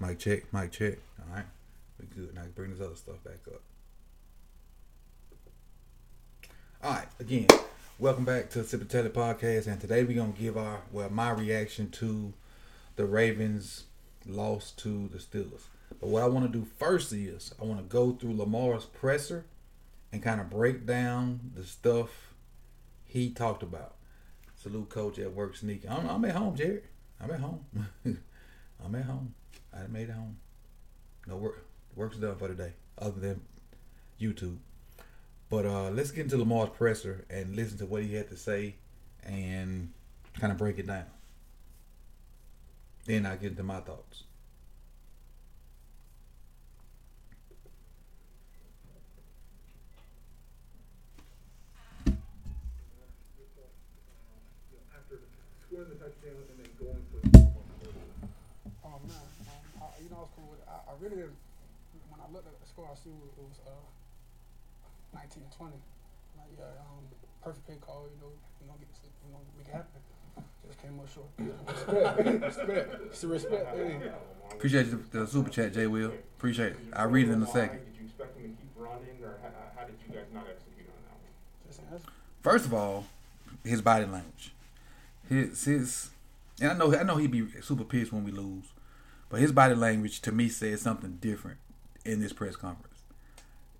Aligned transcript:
Mic 0.00 0.18
check, 0.18 0.52
mic 0.52 0.72
check. 0.72 0.98
All 1.20 1.36
right, 1.36 1.44
we 2.00 2.06
good. 2.06 2.34
Now 2.34 2.42
bring 2.54 2.70
this 2.72 2.80
other 2.80 2.96
stuff 2.96 3.22
back 3.22 3.38
up. 3.46 3.60
All 6.82 6.92
right, 6.92 7.06
again, 7.20 7.46
welcome 7.98 8.24
back 8.24 8.50
to 8.50 8.64
Sip 8.64 8.80
and 8.80 8.90
Tell 8.90 9.04
podcast, 9.04 9.68
and 9.68 9.80
today 9.80 10.02
we're 10.02 10.16
gonna 10.16 10.32
give 10.32 10.56
our 10.56 10.80
well 10.90 11.10
my 11.10 11.30
reaction 11.30 11.90
to 11.92 12.32
the 12.96 13.06
Ravens 13.06 13.84
loss 14.26 14.72
to 14.72 15.08
the 15.08 15.18
Steelers. 15.18 15.62
But 16.00 16.08
what 16.08 16.24
I 16.24 16.26
want 16.26 16.50
to 16.52 16.58
do 16.58 16.66
first 16.76 17.12
is 17.12 17.54
I 17.60 17.64
want 17.64 17.78
to 17.78 17.84
go 17.84 18.12
through 18.12 18.36
Lamar's 18.36 18.86
presser 18.86 19.44
and 20.12 20.22
kind 20.22 20.40
of 20.40 20.50
break 20.50 20.86
down 20.86 21.52
the 21.54 21.64
stuff 21.64 22.34
he 23.04 23.30
talked 23.30 23.62
about. 23.62 23.94
Salute 24.60 24.88
coach 24.88 25.20
at 25.20 25.32
work 25.32 25.56
sneaking. 25.56 25.90
I'm, 25.90 26.08
I'm 26.08 26.24
at 26.24 26.34
home, 26.34 26.56
Jared. 26.56 26.84
I'm 27.20 27.30
at 27.30 27.40
home. 27.40 27.64
I'm 28.84 28.94
at 28.94 29.04
home. 29.04 29.34
I 29.72 29.86
made 29.86 30.10
it 30.10 30.12
home. 30.12 30.36
No 31.26 31.36
work. 31.36 31.64
Work's 31.96 32.16
done 32.16 32.36
for 32.36 32.48
today, 32.48 32.72
other 32.98 33.18
than 33.18 33.40
YouTube. 34.20 34.58
But 35.48 35.64
uh, 35.64 35.90
let's 35.90 36.10
get 36.10 36.24
into 36.24 36.36
Lamar's 36.36 36.70
presser 36.70 37.24
and 37.30 37.54
listen 37.56 37.78
to 37.78 37.86
what 37.86 38.02
he 38.02 38.14
had 38.14 38.28
to 38.30 38.36
say 38.36 38.74
and 39.22 39.92
kind 40.38 40.52
of 40.52 40.58
break 40.58 40.78
it 40.78 40.86
down. 40.86 41.04
Then 43.06 43.26
I 43.26 43.36
get 43.36 43.52
into 43.52 43.62
my 43.62 43.80
thoughts. 43.80 44.24
after 54.96 55.20
scoring 55.68 55.88
the 55.90 55.94
touchdown 55.96 56.42
and 56.50 56.58
then 56.58 56.70
going 56.78 57.02
for 57.12 57.23
Oh 58.94 59.02
man, 59.10 59.26
um, 59.50 59.82
I, 59.82 59.98
you 59.98 60.06
know 60.06 60.22
I 60.22 60.24
was 60.30 60.32
cool 60.38 60.46
with 60.54 60.62
it. 60.62 60.70
I, 60.70 60.78
I 60.86 60.94
really 61.02 61.18
didn't. 61.18 61.34
When 62.14 62.22
I 62.22 62.30
looked 62.30 62.46
at 62.46 62.54
the 62.54 62.66
score, 62.70 62.86
I 62.86 62.94
see 62.94 63.10
it 63.10 63.42
was 63.42 63.58
uh, 63.66 65.18
19 65.18 65.42
to 65.42 65.50
20. 65.50 65.74
Like 66.38 66.54
yeah, 66.54 66.78
um, 66.78 67.02
perfect 67.42 67.66
pay 67.66 67.74
call. 67.82 68.06
You 68.06 68.22
know, 68.22 68.30
you 68.62 68.70
know, 68.70 68.78
get 68.78 68.86
this, 68.94 69.02
you 69.26 69.34
know, 69.34 69.42
make 69.58 69.66
it 69.66 69.74
happen. 69.74 69.98
Just 70.62 70.78
came 70.78 70.94
up 70.94 71.10
short. 71.10 71.26
respect, 71.34 72.38
respect, 72.46 72.86
it's 73.10 73.20
the 73.20 73.26
respect. 73.26 73.66
Hey. 73.74 73.98
Appreciate 74.54 74.86
the, 74.90 74.98
the 75.10 75.26
super 75.26 75.50
chat, 75.50 75.74
Jay 75.74 75.86
Will. 75.86 76.14
Appreciate 76.38 76.78
it. 76.78 76.78
I'll 76.94 77.10
read 77.10 77.28
it 77.28 77.32
in 77.32 77.42
a 77.42 77.50
second. 77.50 77.82
Did 77.82 77.98
you 77.98 78.06
expect 78.06 78.38
him 78.38 78.54
to 78.54 78.62
keep 78.62 78.70
running, 78.78 79.18
or 79.26 79.42
how, 79.42 79.50
how 79.74 79.86
did 79.86 79.98
you 80.06 80.14
guys 80.14 80.30
not 80.30 80.46
execute 80.46 80.86
on 80.86 81.02
that 81.02 81.18
one? 81.18 81.34
Just 81.66 81.78
saying, 81.82 81.88
that's, 81.90 82.04
First 82.42 82.66
of 82.66 82.74
all, 82.74 83.06
his 83.64 83.82
body 83.82 84.06
language. 84.06 84.52
His 85.28 85.64
his 85.64 86.10
and 86.60 86.70
I 86.70 86.74
know 86.76 86.94
I 86.94 87.02
know 87.02 87.16
he'd 87.16 87.32
be 87.32 87.44
super 87.60 87.82
pissed 87.82 88.12
when 88.12 88.22
we 88.22 88.30
lose. 88.30 88.73
But 89.34 89.40
his 89.40 89.50
body 89.50 89.74
language 89.74 90.20
to 90.20 90.30
me 90.30 90.48
said 90.48 90.78
something 90.78 91.18
different 91.20 91.58
in 92.04 92.20
this 92.20 92.32
press 92.32 92.54
conference. 92.54 93.02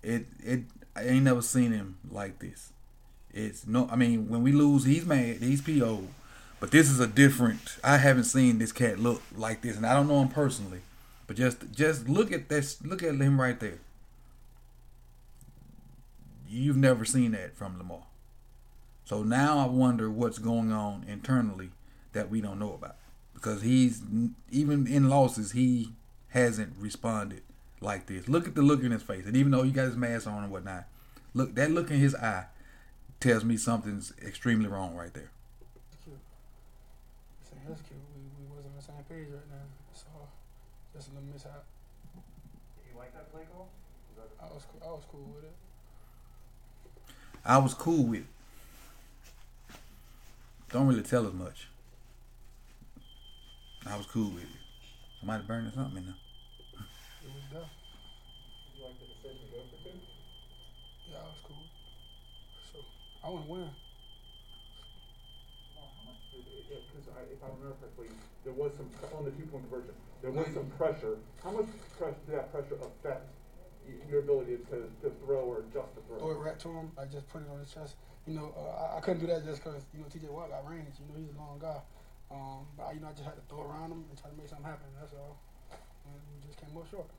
It 0.03 0.25
it 0.43 0.63
I 0.97 1.03
ain't 1.03 1.23
never 1.23 1.41
seen 1.41 1.71
him 1.71 1.97
like 2.11 2.39
this. 2.39 2.73
It's 3.33 3.65
no 3.65 3.87
I 3.89 3.95
mean 3.95 4.27
when 4.27 4.43
we 4.43 4.51
lose 4.51 4.83
he's 4.83 5.05
mad, 5.05 5.37
he's 5.37 5.61
PO. 5.61 6.09
But 6.59 6.71
this 6.71 6.89
is 6.89 6.99
a 6.99 7.07
different 7.07 7.77
I 7.85 7.99
haven't 7.99 8.25
seen 8.25 8.59
this 8.59 8.73
cat 8.73 8.99
look 8.99 9.21
like 9.33 9.61
this 9.61 9.77
and 9.77 9.85
I 9.85 9.93
don't 9.93 10.09
know 10.09 10.21
him 10.21 10.27
personally. 10.27 10.81
But 11.25 11.37
just 11.37 11.71
just 11.71 12.09
look 12.09 12.33
at 12.33 12.49
this 12.49 12.83
look 12.83 13.01
at 13.01 13.15
him 13.15 13.39
right 13.39 13.57
there. 13.57 13.79
You've 16.49 16.75
never 16.75 17.05
seen 17.05 17.31
that 17.31 17.55
from 17.55 17.77
Lamar. 17.77 18.03
So 19.05 19.23
now 19.23 19.59
I 19.59 19.67
wonder 19.67 20.11
what's 20.11 20.37
going 20.37 20.73
on 20.73 21.05
internally 21.07 21.69
that 22.11 22.29
we 22.29 22.41
don't 22.41 22.59
know 22.59 22.73
about. 22.73 22.97
Because 23.35 23.61
he's 23.61 24.01
even 24.49 24.87
in 24.87 25.07
losses, 25.09 25.51
he 25.51 25.93
hasn't 26.29 26.73
responded 26.79 27.43
like 27.79 28.07
this. 28.07 28.27
Look 28.27 28.47
at 28.47 28.55
the 28.55 28.63
look 28.63 28.81
in 28.81 28.91
his 28.91 29.03
face, 29.03 29.25
and 29.25 29.37
even 29.37 29.51
though 29.51 29.61
he 29.61 29.71
got 29.71 29.85
his 29.85 29.95
mask 29.95 30.25
on 30.25 30.43
and 30.43 30.51
whatnot, 30.51 30.85
look 31.33 31.53
that 31.55 31.69
look 31.69 31.91
in 31.91 31.99
his 31.99 32.15
eye 32.15 32.47
tells 33.19 33.43
me 33.43 33.57
something's 33.57 34.13
extremely 34.25 34.67
wrong 34.67 34.95
right 34.95 35.13
there. 35.13 35.29
that's 35.91 36.03
cute. 36.03 36.17
Saying 37.49 37.61
that's 37.67 37.81
cute. 37.81 37.99
We, 38.15 38.21
we 38.43 38.55
wasn't 38.55 38.73
on 38.73 38.77
the 38.77 38.83
same 38.83 39.03
page 39.07 39.31
right 39.31 39.49
now. 39.51 39.65
So 39.93 40.07
just 40.93 41.09
a 41.09 41.11
little 41.11 41.29
mishap. 41.31 41.63
You 42.89 42.97
like 42.97 43.13
that 43.13 43.31
play 43.31 43.43
call? 43.53 43.69
That 44.17 44.29
I 44.41 44.53
was 44.53 44.63
cool. 44.71 44.81
I 44.83 44.91
was 44.91 45.03
cool 45.11 45.33
with 45.35 45.43
it. 45.43 45.55
I 47.45 47.57
was 47.59 47.73
cool 47.73 48.03
with. 48.03 48.21
It. 48.21 48.25
Don't 50.71 50.87
really 50.87 51.03
tell 51.03 51.27
us 51.27 51.33
much. 51.33 51.67
I 53.85 53.97
was 53.97 54.05
cool 54.07 54.33
with 54.33 54.43
it. 54.43 54.61
Somebody 55.19 55.43
burning 55.45 55.71
something 55.71 55.97
in 56.01 56.05
there. 56.09 56.17
It 57.21 57.29
was 57.29 57.45
there. 57.53 57.69
Did 57.69 58.73
you 58.73 58.81
like 58.81 58.97
the 58.97 59.05
decision 59.13 59.45
to 59.45 59.49
go 59.53 59.61
for 59.69 59.77
two? 59.85 59.93
Yeah, 61.13 61.21
I 61.21 61.29
was 61.29 61.41
cool. 61.45 61.65
So 62.73 62.81
I 63.21 63.29
want 63.29 63.45
to 63.45 63.51
win. 63.51 63.69
Because 66.65 67.05
I, 67.13 67.21
if 67.29 67.39
I 67.45 67.47
remember 67.53 67.77
correctly, 67.77 68.09
there 68.43 68.53
was 68.57 68.73
some, 68.73 68.89
on 69.13 69.23
the 69.23 69.31
two-point 69.31 69.69
conversion, 69.69 69.93
there 70.21 70.31
was 70.31 70.49
some 70.51 70.65
pressure. 70.81 71.21
How 71.43 71.51
much 71.51 71.69
pressure, 71.97 72.17
did 72.25 72.35
that 72.35 72.51
pressure 72.51 72.75
affect 72.81 73.29
your 74.09 74.19
ability 74.19 74.57
to, 74.73 74.89
to 75.05 75.13
throw 75.23 75.45
or 75.45 75.61
adjust 75.61 75.93
the 75.93 76.01
throw? 76.09 76.17
throw 76.17 76.31
it 76.31 76.41
right 76.41 76.59
to 76.59 76.69
him, 76.73 76.91
I 76.97 77.05
just 77.05 77.29
put 77.29 77.45
it 77.45 77.49
on 77.53 77.59
his 77.61 77.69
chest. 77.71 77.95
You 78.25 78.33
know, 78.33 78.49
uh, 78.57 78.95
I, 78.95 78.97
I 78.97 78.99
couldn't 79.01 79.21
do 79.21 79.27
that 79.27 79.45
just 79.45 79.63
because 79.63 79.85
you 79.93 80.01
know 80.01 80.09
TJ 80.09 80.33
Watt 80.33 80.49
got 80.49 80.67
range. 80.67 80.97
You 80.97 81.05
know, 81.05 81.21
he's 81.21 81.29
a 81.29 81.37
long 81.37 81.61
guy. 81.61 81.77
Um, 82.31 82.65
but 82.77 82.93
you 82.93 83.01
know, 83.01 83.09
I 83.09 83.13
just 83.13 83.25
had 83.25 83.35
to 83.37 83.45
throw 83.49 83.61
around 83.63 83.89
them 83.93 84.05
and 84.09 84.15
try 84.17 84.29
to 84.29 84.37
make 84.37 84.49
something 84.49 84.65
happen. 84.65 84.87
That's 84.99 85.13
all. 85.13 85.37
And 86.09 86.17
we 86.33 86.41
just 86.45 86.57
came 86.59 86.73
up 86.75 86.89
short. 86.89 87.09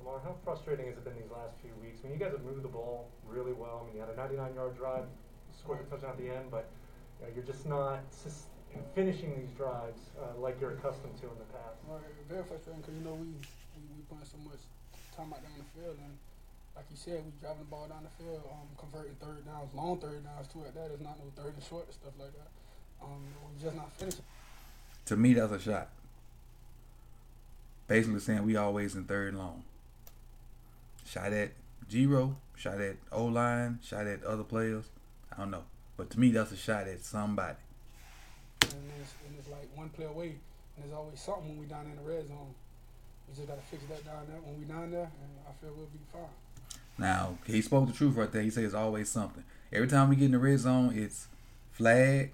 Lamar, 0.00 0.20
how 0.24 0.36
frustrating 0.44 0.86
has 0.86 0.96
it 0.96 1.04
been 1.04 1.16
these 1.16 1.32
last 1.32 1.56
few 1.64 1.72
weeks? 1.80 2.04
I 2.04 2.08
mean, 2.08 2.18
you 2.18 2.20
guys 2.20 2.32
have 2.36 2.44
moved 2.44 2.60
the 2.60 2.72
ball 2.72 3.08
really 3.24 3.52
well. 3.56 3.80
I 3.80 3.88
mean, 3.88 3.96
you 3.96 4.04
had 4.04 4.12
a 4.12 4.18
99-yard 4.18 4.76
drive, 4.76 5.08
scored 5.56 5.80
a 5.80 5.88
touchdown 5.88 6.12
at 6.12 6.20
the 6.20 6.28
end, 6.28 6.52
but 6.52 6.68
you 7.20 7.24
know, 7.24 7.32
you're 7.32 7.48
just 7.48 7.64
not 7.64 8.04
sus- 8.12 8.52
finishing 8.92 9.32
these 9.40 9.52
drives 9.56 10.12
uh, 10.20 10.36
like 10.36 10.60
you're 10.60 10.76
accustomed 10.76 11.16
to 11.24 11.32
in 11.32 11.38
the 11.40 11.48
past. 11.48 11.80
Right, 11.88 12.04
very 12.28 12.44
frustrating 12.44 12.84
because 12.84 12.92
you 12.92 13.04
know 13.04 13.16
we, 13.16 13.32
we 13.72 13.80
we 13.96 14.04
putting 14.04 14.28
so 14.28 14.36
much 14.44 14.60
time 15.16 15.32
out 15.32 15.40
on 15.44 15.60
the 15.60 15.68
field 15.76 15.96
and. 16.00 16.16
Like 16.76 16.92
you 16.92 17.00
said, 17.00 17.24
we 17.24 17.32
driving 17.40 17.64
the 17.64 17.72
ball 17.72 17.88
down 17.88 18.04
the 18.04 18.12
field, 18.20 18.44
um, 18.52 18.68
converting 18.76 19.16
third 19.16 19.48
downs, 19.48 19.72
long 19.72 19.96
third 19.96 20.20
downs 20.20 20.44
too. 20.52 20.60
At 20.68 20.76
that, 20.76 20.92
it's 20.92 21.00
not 21.00 21.16
no 21.16 21.32
third 21.32 21.56
and 21.56 21.64
short 21.64 21.88
and 21.88 21.96
stuff 21.96 22.12
like 22.20 22.36
that. 22.36 22.52
Um, 23.02 23.08
we 23.54 23.62
just 23.62 23.76
not 23.76 23.92
finishing. 23.92 24.24
To 25.06 25.16
me, 25.16 25.34
that's 25.34 25.52
a 25.52 25.60
shot. 25.60 25.88
Basically 27.88 28.20
saying 28.20 28.44
we 28.44 28.56
always 28.56 28.94
in 28.94 29.04
third 29.04 29.28
and 29.28 29.38
long. 29.38 29.62
Shot 31.04 31.32
at 31.32 31.52
Giro, 31.88 32.36
shot 32.56 32.80
at 32.80 32.96
O 33.12 33.26
line, 33.26 33.78
shot 33.82 34.06
at 34.06 34.24
other 34.24 34.42
players. 34.42 34.86
I 35.32 35.40
don't 35.40 35.52
know. 35.52 35.62
But 35.96 36.10
to 36.10 36.20
me, 36.20 36.30
that's 36.30 36.50
a 36.50 36.56
shot 36.56 36.88
at 36.88 37.04
somebody. 37.04 37.56
and 38.62 38.72
it's, 39.00 39.14
and 39.26 39.38
it's 39.38 39.48
like 39.48 39.68
one 39.74 39.88
play 39.90 40.06
away, 40.06 40.34
and 40.76 40.84
there's 40.84 40.92
always 40.92 41.20
something 41.20 41.48
when 41.48 41.60
we 41.60 41.66
down 41.66 41.86
in 41.86 41.96
the 41.96 42.10
red 42.10 42.26
zone. 42.26 42.54
We 43.28 43.34
just 43.34 43.48
gotta 43.48 43.60
fix 43.62 43.84
that 43.84 44.04
down 44.04 44.26
there 44.28 44.40
when 44.40 44.58
we 44.58 44.64
down 44.64 44.90
there, 44.90 45.10
and 45.22 45.30
I 45.48 45.52
feel 45.60 45.72
we'll 45.76 45.86
be 45.86 46.00
fine. 46.12 46.22
Now, 46.98 47.38
he 47.46 47.60
spoke 47.62 47.86
the 47.86 47.92
truth 47.92 48.16
right 48.16 48.30
there. 48.30 48.42
He 48.42 48.50
says 48.50 48.64
it's 48.64 48.74
always 48.74 49.08
something. 49.08 49.44
Every 49.72 49.88
time 49.88 50.08
we 50.08 50.16
get 50.16 50.26
in 50.26 50.30
the 50.32 50.38
red 50.38 50.58
zone, 50.58 50.92
it's 50.96 51.28
flag, 51.72 52.32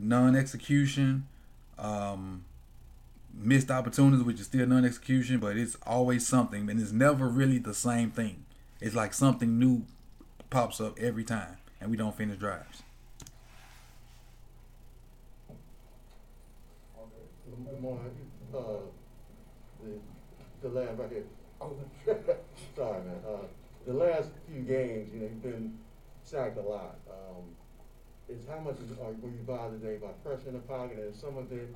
non 0.00 0.36
execution, 0.36 1.26
um, 1.78 2.44
missed 3.34 3.70
opportunities, 3.70 4.24
which 4.24 4.40
is 4.40 4.46
still 4.46 4.66
non 4.66 4.84
execution, 4.84 5.38
but 5.38 5.56
it's 5.56 5.76
always 5.86 6.26
something. 6.26 6.68
And 6.68 6.80
it's 6.80 6.92
never 6.92 7.28
really 7.28 7.58
the 7.58 7.74
same 7.74 8.10
thing. 8.10 8.44
It's 8.80 8.94
like 8.94 9.12
something 9.12 9.58
new 9.58 9.84
pops 10.50 10.80
up 10.80 10.98
every 10.98 11.24
time, 11.24 11.56
and 11.80 11.90
we 11.90 11.96
don't 11.96 12.16
finish 12.16 12.38
drives. 12.38 12.82
The, 19.82 19.98
the 20.62 20.68
last, 20.68 20.98
right 20.98 21.10
here, 21.10 21.24
Oh, 21.60 21.72
sorry, 22.76 23.02
man, 23.02 23.20
uh, 23.26 23.46
the 23.86 23.92
last 23.92 24.30
few 24.48 24.62
games, 24.62 25.10
you 25.12 25.20
know, 25.20 25.26
you've 25.26 25.42
been 25.42 25.76
sacked 26.22 26.56
a 26.56 26.60
lot. 26.60 26.96
Um, 27.10 27.42
is 28.28 28.44
how 28.44 28.60
much 28.60 28.76
is, 28.84 28.92
are, 29.00 29.16
were 29.24 29.32
you 29.32 29.44
bothered 29.48 29.80
today 29.80 29.96
by 29.96 30.12
pressure 30.20 30.52
in 30.52 30.54
the 30.54 30.64
pocket 30.68 31.00
and 31.00 31.16
some 31.16 31.36
of 31.36 31.50
it, 31.50 31.72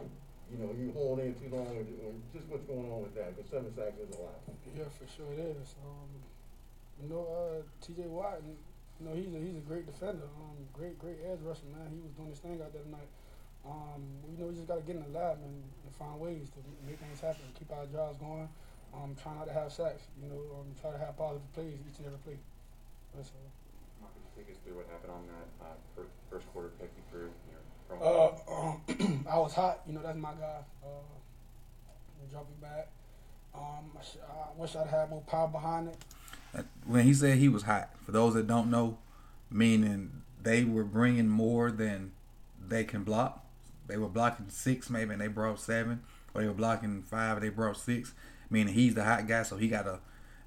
you 0.52 0.58
know, 0.60 0.68
you 0.76 0.92
hold 0.92 1.18
in 1.20 1.32
too 1.40 1.48
long, 1.48 1.72
or, 1.72 1.84
or 2.04 2.12
just 2.32 2.44
what's 2.52 2.64
going 2.68 2.84
on 2.92 3.02
with 3.02 3.16
that? 3.16 3.32
Because 3.32 3.48
seven 3.48 3.72
sacks 3.72 3.96
is 3.96 4.12
a 4.12 4.20
lot. 4.20 4.36
yeah, 4.76 4.84
for 4.92 5.08
sure 5.08 5.32
it 5.32 5.40
is. 5.40 5.74
Um, 5.80 6.12
you 7.00 7.08
know, 7.08 7.24
uh, 7.24 7.64
T.J. 7.80 8.04
Watt, 8.04 8.44
you 8.44 9.08
know, 9.08 9.16
he's 9.16 9.32
a, 9.32 9.40
he's 9.40 9.56
a 9.56 9.64
great 9.64 9.88
defender. 9.88 10.28
Um, 10.36 10.60
great, 10.76 11.00
great 11.00 11.24
edge 11.24 11.40
rusher, 11.40 11.66
man. 11.72 11.88
He 11.88 12.04
was 12.04 12.12
doing 12.12 12.28
his 12.28 12.38
thing 12.38 12.60
out 12.60 12.72
there 12.76 12.84
tonight. 12.84 13.08
Um, 13.64 14.04
you 14.28 14.36
know, 14.36 14.52
we 14.52 14.54
just 14.54 14.68
gotta 14.68 14.84
get 14.84 15.00
in 15.00 15.04
the 15.08 15.14
lab 15.16 15.40
and, 15.40 15.56
and 15.56 15.92
find 15.96 16.20
ways 16.20 16.50
to 16.52 16.60
make 16.84 16.98
things 16.98 17.20
happen, 17.20 17.48
keep 17.56 17.72
our 17.72 17.86
drives 17.86 18.18
going. 18.18 18.48
Um, 18.92 19.16
try 19.16 19.32
not 19.34 19.48
to 19.48 19.54
have 19.54 19.72
sacks. 19.72 20.04
You 20.20 20.28
know, 20.28 20.40
um, 20.60 20.68
try 20.76 20.92
to 20.92 21.00
have 21.00 21.16
positive 21.16 21.48
plays 21.54 21.80
each 21.88 21.96
and 21.98 22.12
every 22.12 22.18
play. 22.18 22.38
That's 23.16 23.32
all. 23.32 23.61
Mark, 24.42 24.46
could 24.46 24.54
you 24.54 24.54
take 24.54 24.54
us 24.54 24.60
through 24.64 24.76
what 24.76 24.86
happened 24.90 25.12
on 25.12 25.26
that 25.26 25.64
uh, 25.64 25.74
first, 25.96 26.10
first 26.30 26.52
quarter 26.52 26.70
pick 26.80 26.90
you 26.96 27.02
threw? 27.10 27.30
Uh, 28.00 28.30
um, 28.50 29.24
I 29.30 29.38
was 29.38 29.52
hot. 29.54 29.80
You 29.86 29.94
know, 29.94 30.02
that's 30.02 30.18
my 30.18 30.32
guy. 30.32 30.60
Uh, 30.82 30.88
jumping 32.30 32.56
back. 32.60 32.88
Um, 33.54 33.90
I, 33.98 34.02
sh- 34.02 34.16
I 34.26 34.60
wish 34.60 34.74
I'd 34.76 34.86
had 34.86 35.10
more 35.10 35.20
power 35.22 35.48
behind 35.48 35.88
it. 35.88 36.64
When 36.86 37.04
he 37.04 37.14
said 37.14 37.38
he 37.38 37.48
was 37.48 37.64
hot, 37.64 37.90
for 38.04 38.12
those 38.12 38.34
that 38.34 38.46
don't 38.46 38.70
know, 38.70 38.98
meaning 39.50 40.22
they 40.42 40.64
were 40.64 40.84
bringing 40.84 41.28
more 41.28 41.70
than 41.70 42.12
they 42.66 42.84
can 42.84 43.04
block. 43.04 43.44
They 43.86 43.96
were 43.96 44.08
blocking 44.08 44.48
six 44.48 44.88
maybe, 44.88 45.12
and 45.12 45.20
they 45.20 45.28
brought 45.28 45.60
seven, 45.60 46.02
or 46.32 46.40
they 46.40 46.46
were 46.46 46.54
blocking 46.54 47.02
five, 47.02 47.36
and 47.36 47.44
they 47.44 47.50
brought 47.50 47.76
six. 47.76 48.14
Meaning 48.48 48.74
he's 48.74 48.94
the 48.94 49.04
hot 49.04 49.26
guy, 49.26 49.42
so 49.42 49.56
he 49.56 49.68
gotta 49.68 50.00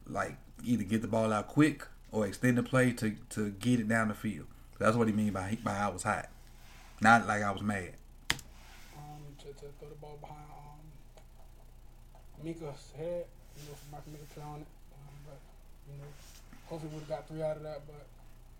like 0.07 0.37
either 0.63 0.83
get 0.83 1.01
the 1.01 1.07
ball 1.07 1.31
out 1.31 1.47
quick 1.47 1.87
or 2.15 2.25
extend 2.25 2.57
the 2.57 2.63
play 2.63 2.93
to 2.93 3.15
to 3.29 3.51
get 3.51 3.79
it 3.79 3.87
down 3.89 4.07
the 4.07 4.13
field. 4.13 4.47
That's 4.79 4.95
what 4.95 5.07
he 5.07 5.13
mean 5.13 5.33
by 5.33 5.57
by 5.63 5.77
I 5.77 5.89
was 5.89 6.03
hot, 6.03 6.29
not 7.01 7.27
like 7.27 7.43
I 7.43 7.51
was 7.51 7.61
mad. 7.61 7.93
um, 8.97 9.21
to, 9.39 9.47
to 9.47 9.67
throw 9.79 9.89
the 9.89 9.95
ball 9.95 10.17
behind 10.21 10.39
um, 10.47 10.81
Minkah's 12.43 12.91
head, 12.97 13.25
you 13.57 13.63
know, 13.67 13.75
for 13.75 13.91
Mark 13.91 14.03
Mika 14.07 14.25
play 14.33 14.43
on 14.43 14.61
it. 14.61 14.67
Um, 14.93 15.15
but, 15.25 15.39
you 15.91 15.97
know, 15.97 16.07
hopefully 16.67 16.91
we 16.91 16.99
would 16.99 17.07
have 17.07 17.17
got 17.19 17.27
three 17.27 17.43
out 17.43 17.57
of 17.57 17.63
that, 17.63 17.81
but, 17.85 18.05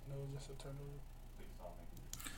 you 0.08 0.14
know, 0.14 0.22
it 0.22 0.28
was 0.34 0.46
just 0.46 0.60
a 0.60 0.64
turnover. 0.64 1.02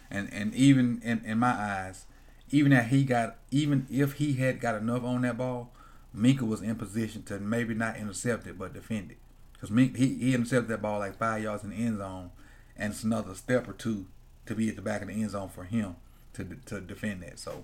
And 0.09 0.31
and 0.31 0.55
even 0.55 1.01
in, 1.03 1.23
in 1.25 1.37
my 1.39 1.51
eyes, 1.51 2.05
even 2.49 2.71
that 2.71 2.87
he 2.87 3.03
got 3.03 3.37
even 3.51 3.87
if 3.91 4.13
he 4.13 4.33
had 4.35 4.61
got 4.61 4.75
enough 4.75 5.03
on 5.03 5.21
that 5.23 5.37
ball, 5.37 5.71
Minkah 6.15 6.47
was 6.47 6.61
in 6.61 6.75
position 6.75 7.23
to 7.23 7.39
maybe 7.39 7.73
not 7.73 7.97
intercept 7.97 8.47
it 8.47 8.57
but 8.57 8.73
defend 8.73 9.11
it. 9.11 9.17
Because 9.59 9.75
he, 9.95 10.15
he 10.15 10.35
intercepted 10.35 10.69
that 10.69 10.81
ball 10.81 10.99
like 10.99 11.17
five 11.17 11.41
yards 11.41 11.63
in 11.63 11.71
the 11.71 11.75
end 11.75 11.97
zone, 11.97 12.31
and 12.77 12.93
it's 12.93 13.03
another 13.03 13.33
step 13.33 13.67
or 13.67 13.73
two 13.73 14.05
to 14.45 14.55
be 14.55 14.69
at 14.69 14.75
the 14.75 14.81
back 14.81 15.01
of 15.01 15.07
the 15.07 15.13
end 15.13 15.31
zone 15.31 15.49
for 15.49 15.63
him 15.63 15.95
to 16.33 16.57
to 16.65 16.79
defend 16.79 17.23
that. 17.23 17.39
So 17.39 17.63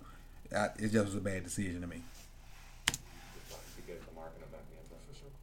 I, 0.55 0.69
it 0.77 0.91
just 0.91 1.05
was 1.05 1.15
a 1.15 1.21
bad 1.21 1.43
decision 1.43 1.81
to 1.81 1.87
me. 1.87 2.01
To 2.87 2.93
get 3.85 4.03
the 4.05 4.13
mark 4.15 4.33
in 4.35 4.41
the 4.41 4.47
back 4.49 4.61
of 4.61 4.69
the 4.73 4.77
end 4.81 4.89
zone. 4.89 4.99
For 5.07 5.15
sure. 5.17 5.33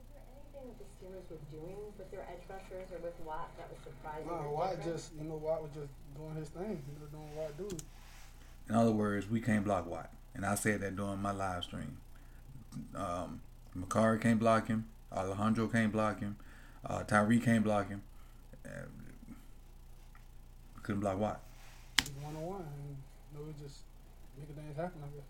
Is 0.00 0.06
there 0.14 0.22
anything 0.30 0.70
that 0.70 0.78
the 0.78 0.86
Steelers 0.94 1.26
were 1.30 1.42
doing 1.50 1.92
with 1.98 2.10
their 2.10 2.22
edge 2.30 2.46
rushers 2.48 2.88
or 2.94 2.98
with 3.02 3.18
Watt 3.26 3.50
that 3.58 3.68
was 3.70 3.78
surprising? 3.82 4.30
Nah, 4.30 4.50
Watt 4.50 4.84
just, 4.84 5.12
you 5.18 5.28
know, 5.28 5.36
Watt 5.36 5.62
was 5.62 5.72
just 5.74 5.90
doing 6.16 6.34
his 6.36 6.48
thing. 6.48 6.82
He 6.86 6.94
was 7.02 7.10
doing 7.10 7.26
what 7.34 7.50
Watt 7.58 7.68
do. 7.70 7.76
In 8.68 8.74
other 8.76 8.92
words, 8.92 9.28
we 9.28 9.40
can't 9.40 9.64
block 9.64 9.90
Watt, 9.90 10.10
and 10.34 10.46
I 10.46 10.54
said 10.54 10.80
that 10.82 10.94
during 10.94 11.20
my 11.20 11.32
live 11.32 11.64
stream. 11.64 11.98
Um, 12.94 13.40
Mekari 13.76 14.20
can't 14.20 14.38
block 14.38 14.68
him. 14.68 14.86
Alejandro 15.12 15.66
can't 15.66 15.92
block 15.92 16.20
him. 16.20 16.36
Uh, 16.86 17.02
Tyree 17.02 17.40
can't 17.40 17.64
block 17.64 17.88
him. 17.88 18.02
Uh, 18.64 18.88
couldn't 20.82 21.00
block 21.00 21.18
Watt. 21.18 21.40
He's 21.98 22.10
one 22.22 22.36
on 22.36 22.42
one, 22.42 22.64
and 22.64 22.96
you 22.96 23.38
know, 23.38 23.44
we 23.46 23.52
just 23.60 23.84
making 24.38 24.54
things 24.56 24.76
happen. 24.76 25.02
I 25.04 25.10
guess. 25.14 25.28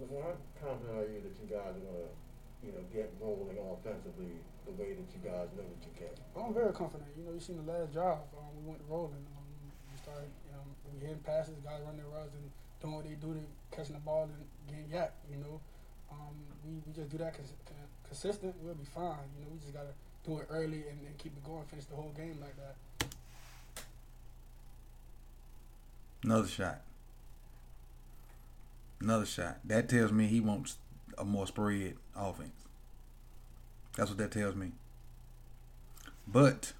Listen, 0.00 0.16
how 0.22 0.32
confident 0.56 0.96
are 0.96 1.08
you 1.12 1.20
that 1.20 1.34
you 1.36 1.48
guys 1.50 1.76
are 1.76 1.84
gonna, 1.84 2.08
you 2.64 2.72
know, 2.72 2.82
get 2.88 3.12
rolling 3.20 3.58
offensively 3.60 4.32
the 4.64 4.72
way 4.80 4.96
that 4.96 5.08
you 5.12 5.20
guys 5.20 5.52
know 5.52 5.66
that 5.66 5.82
you 5.84 5.92
can? 5.92 6.14
I'm 6.32 6.54
very 6.54 6.72
confident. 6.72 7.10
You 7.18 7.28
know, 7.28 7.36
you 7.36 7.42
seen 7.42 7.60
the 7.60 7.68
last 7.68 7.92
drive. 7.92 8.24
Um, 8.32 8.48
we 8.56 8.70
went 8.70 8.80
rolling. 8.88 9.20
Um, 9.36 9.44
we 9.92 9.98
started, 10.00 10.30
you 10.48 10.56
know, 10.56 10.64
we 10.88 11.04
hitting 11.04 11.20
passes, 11.20 11.60
guys 11.60 11.84
running 11.84 12.00
their 12.00 12.08
routes 12.08 12.32
and 12.32 12.48
doing 12.80 12.94
what 12.96 13.04
they 13.04 13.18
do 13.18 13.36
to 13.36 13.44
catching 13.76 13.92
the 13.98 14.00
ball 14.00 14.24
and 14.30 14.40
getting 14.64 14.88
YAC. 14.88 15.12
You 15.28 15.36
know, 15.44 15.60
um, 16.10 16.34
we, 16.64 16.74
we 16.86 16.92
just 16.92 17.10
do 17.10 17.18
that 17.18 17.34
cons- 17.34 17.52
con- 17.64 17.76
consistent. 18.06 18.54
We'll 18.62 18.74
be 18.74 18.84
fine. 18.84 19.28
You 19.38 19.44
know, 19.44 19.50
we 19.52 19.58
just 19.58 19.72
gotta 19.72 19.94
do 20.24 20.38
it 20.38 20.46
early 20.50 20.84
and, 20.88 20.98
and 21.06 21.18
keep 21.18 21.32
it 21.36 21.44
going, 21.44 21.64
finish 21.64 21.86
the 21.86 21.96
whole 21.96 22.12
game 22.16 22.38
like 22.40 22.56
that. 22.56 22.74
Another 26.22 26.48
shot. 26.48 26.80
Another 29.00 29.24
shot. 29.24 29.58
That 29.64 29.88
tells 29.88 30.12
me 30.12 30.26
he 30.26 30.40
wants 30.40 30.76
a 31.16 31.24
more 31.24 31.46
spread 31.46 31.94
offense. 32.14 32.50
That's 33.96 34.10
what 34.10 34.18
that 34.18 34.30
tells 34.30 34.54
me. 34.54 34.72
But 36.26 36.74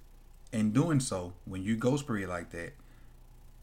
in 0.53 0.73
doing 0.73 1.01
so, 1.01 1.33
when 1.45 1.63
you 1.63 1.77
go 1.77 1.97
spread 1.97 2.29
like 2.29 2.51
that, 2.51 2.73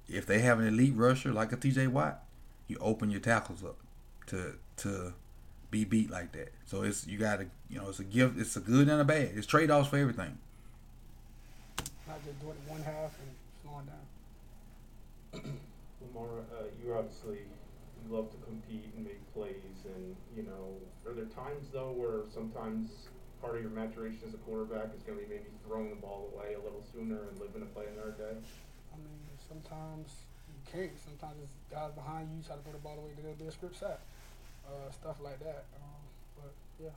if 0.09 0.25
they 0.25 0.39
have 0.39 0.59
an 0.59 0.67
elite 0.67 0.93
rusher 0.95 1.31
like 1.31 1.51
a 1.51 1.57
TJ 1.57 1.89
Watt, 1.89 2.23
you 2.67 2.77
open 2.79 3.11
your 3.11 3.19
tackles 3.19 3.63
up 3.63 3.77
to 4.27 4.55
to 4.77 5.13
be 5.69 5.83
beat 5.85 6.09
like 6.09 6.31
that. 6.33 6.53
So 6.65 6.83
it's 6.83 7.07
you 7.07 7.17
gotta 7.17 7.47
you 7.69 7.79
know, 7.79 7.89
it's 7.89 7.99
a 7.99 8.03
gift 8.03 8.37
it's 8.39 8.55
a 8.55 8.59
good 8.59 8.87
and 8.87 9.01
a 9.01 9.05
bad. 9.05 9.31
It's 9.35 9.47
trade 9.47 9.71
offs 9.71 9.89
for 9.89 9.97
everything. 9.97 10.37
Not 12.07 12.23
just 12.25 12.39
doing 12.39 12.53
it 12.53 12.71
one 12.71 12.81
half 12.81 13.15
and 13.19 13.31
slowing 13.61 13.85
down. 13.85 15.59
Lamar, 16.01 16.39
uh, 16.55 16.63
you 16.81 16.93
obviously 16.93 17.39
you 17.39 18.15
love 18.15 18.31
to 18.31 18.37
compete 18.45 18.89
and 18.95 19.05
make 19.05 19.19
plays, 19.33 19.85
and 19.85 20.15
you 20.35 20.43
know, 20.43 20.75
are 21.05 21.13
there 21.13 21.25
times 21.25 21.67
though 21.73 21.91
where 21.91 22.23
sometimes 22.33 23.09
part 23.41 23.55
of 23.55 23.61
your 23.61 23.71
maturation 23.71 24.19
as 24.27 24.33
a 24.33 24.37
quarterback 24.37 24.89
is 24.95 25.03
going 25.03 25.19
to 25.19 25.25
be 25.25 25.29
maybe 25.29 25.49
throwing 25.67 25.89
the 25.89 25.95
ball 26.01 26.29
away 26.33 26.55
a 26.55 26.61
little 26.63 26.83
sooner 26.93 27.29
and 27.29 27.39
living 27.39 27.61
to 27.61 27.67
play 27.75 27.85
another 27.93 28.15
day? 28.17 28.33
I 28.33 28.97
mean, 28.97 29.19
sometimes 29.47 30.25
you 30.49 30.59
can't. 30.71 30.97
Sometimes 30.97 31.37
it's 31.43 31.53
guys 31.69 31.91
behind 31.93 32.29
you 32.33 32.41
try 32.41 32.55
to 32.55 32.61
throw 32.63 32.73
the 32.73 32.79
ball 32.79 32.97
away. 32.97 33.11
There'll 33.19 33.35
be 33.35 33.45
a 33.45 33.51
script 33.51 33.77
sack, 33.77 33.99
uh, 34.67 34.91
stuff 34.91 35.17
like 35.23 35.39
that. 35.39 35.65
Um, 35.79 36.03
but 36.35 36.53
yeah. 36.77 36.95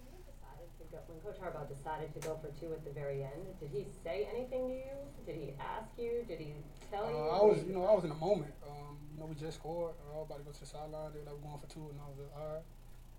When 0.00 0.08
you 0.16 0.24
decided 0.24 0.68
to 0.80 0.84
go, 0.88 0.98
when 1.06 1.20
Coach 1.20 1.38
Harbaugh 1.38 1.68
decided 1.68 2.10
to 2.16 2.20
go 2.24 2.40
for 2.40 2.50
two 2.56 2.72
at 2.72 2.82
the 2.84 2.90
very 2.96 3.22
end, 3.22 3.44
did 3.60 3.70
he 3.70 3.84
say 4.02 4.28
anything 4.32 4.68
to 4.68 4.74
you? 4.74 4.96
Did 5.28 5.36
he 5.36 5.48
ask 5.60 5.92
you? 6.00 6.24
Did 6.26 6.40
he 6.40 6.56
tell 6.90 7.06
you? 7.06 7.16
Uh, 7.16 7.38
I 7.38 7.40
was, 7.44 7.60
you 7.68 7.76
know, 7.76 7.84
I 7.84 7.94
was 7.94 8.04
in 8.04 8.10
the 8.10 8.22
moment. 8.22 8.52
Um, 8.64 8.96
you 9.12 9.20
know, 9.20 9.28
we 9.28 9.36
just 9.36 9.60
scored. 9.60 9.94
I 10.08 10.16
was 10.16 10.26
about 10.26 10.40
to 10.40 10.46
go 10.48 10.52
to 10.52 10.60
the 10.60 10.66
sideline. 10.66 11.12
They 11.12 11.20
were 11.20 11.36
like, 11.36 11.44
going 11.44 11.60
for 11.60 11.70
two, 11.70 11.84
and 11.92 12.00
I 12.00 12.06
was 12.08 12.18
like, 12.18 12.32
all 12.32 12.48
right. 12.56 12.66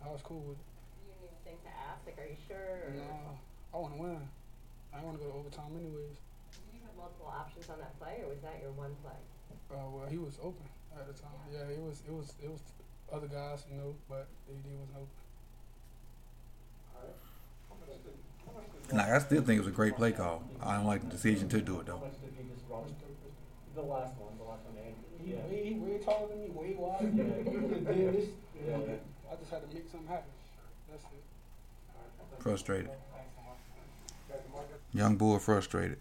I 0.04 0.12
was 0.12 0.20
cool 0.20 0.44
with 0.44 0.60
it. 0.60 0.68
You 1.00 1.16
even 1.24 1.38
think 1.48 1.64
to 1.64 1.72
ask, 1.72 2.04
like, 2.04 2.20
are 2.20 2.28
you 2.28 2.36
sure? 2.44 2.92
Uh, 2.92 3.40
I 3.72 3.76
want 3.80 3.96
to 3.96 4.00
win. 4.04 4.20
I 4.92 5.00
want 5.00 5.16
to 5.16 5.22
go 5.24 5.32
to 5.32 5.38
overtime 5.40 5.72
anyways. 5.80 6.20
Did 6.52 6.76
you 6.76 6.84
have 6.84 6.94
multiple 7.00 7.32
options 7.32 7.72
on 7.72 7.80
that 7.80 7.96
play, 7.98 8.20
or 8.20 8.36
was 8.36 8.44
that 8.44 8.60
your 8.60 8.76
one 8.76 8.94
play? 9.00 9.16
Uh, 9.72 9.90
well, 9.90 10.06
he 10.12 10.20
was 10.20 10.38
open 10.44 10.68
at 10.94 11.08
the 11.08 11.16
time. 11.16 11.34
Yeah, 11.50 11.66
it 11.72 11.82
was, 11.82 12.04
it 12.06 12.14
was, 12.14 12.36
it 12.44 12.52
was 12.52 12.62
other 13.12 13.28
guys, 13.28 13.64
you 13.72 13.78
know, 13.78 13.96
but 14.10 14.28
AD 14.50 14.64
wasn't 14.66 14.96
open. 14.96 15.08
Like 18.92 19.10
I 19.10 19.20
still 19.20 19.42
think 19.42 19.58
it 19.58 19.62
was 19.62 19.68
a 19.68 19.72
great 19.72 19.96
play 19.96 20.12
call. 20.12 20.44
I 20.62 20.76
don't 20.76 20.86
like 20.86 21.02
the 21.02 21.08
decision 21.08 21.50
to 21.50 21.62
do 21.62 21.80
it 21.80 21.86
though. 21.88 21.98
much 21.98 22.12
did 22.22 22.34
he 22.38 22.44
just 22.54 22.64
rush? 22.70 22.90
The 23.76 23.82
last 23.82 24.14
one, 24.18 24.38
the 24.38 24.44
last 24.44 24.62
one, 24.66 24.78
Andrew. 24.78 24.94
He 25.24 25.32
Yeah. 25.34 25.48
way, 25.48 25.74
way 25.80 25.98
taller 26.04 26.28
than 26.28 26.42
me, 26.44 26.50
way 26.50 26.76
wider. 26.78 27.08
Yeah. 27.08 27.24
He 27.38 27.44
could 27.44 27.62
have 27.64 27.96
did 27.96 28.14
this. 28.14 28.30
You 28.54 28.70
Yeah. 28.70 29.32
I 29.32 29.36
just 29.36 29.50
had 29.50 29.68
to 29.68 29.74
make 29.74 29.90
something 29.90 30.08
happen. 30.08 30.30
That's 30.92 31.04
it. 31.06 31.24
Frustrated. 32.44 32.88
Thanks 33.16 33.34
so 33.36 33.42
much. 34.52 34.68
Young 34.92 35.16
boy 35.16 35.40
frustrated. 35.40 36.00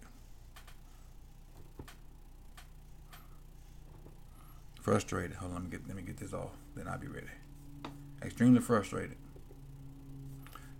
Frustrated. 4.82 5.36
Hold 5.36 5.52
on, 5.52 5.54
let 5.54 5.64
me 5.64 5.70
get 5.70 5.86
let 5.86 5.96
me 5.96 6.02
get 6.02 6.16
this 6.16 6.34
off. 6.34 6.50
Then 6.74 6.88
I'll 6.88 6.98
be 6.98 7.06
ready. 7.06 7.28
Extremely 8.20 8.60
frustrated. 8.60 9.16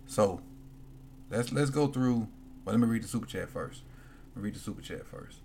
So 0.05 0.41
let's 1.31 1.53
let's 1.53 1.69
go 1.69 1.87
through. 1.87 2.27
Well, 2.65 2.75
let 2.75 2.79
me 2.79 2.87
read 2.87 3.03
the 3.03 3.07
super 3.07 3.25
chat 3.25 3.49
first. 3.49 3.81
Read 4.35 4.55
the 4.55 4.59
super 4.59 4.81
chat 4.81 5.07
first. 5.07 5.37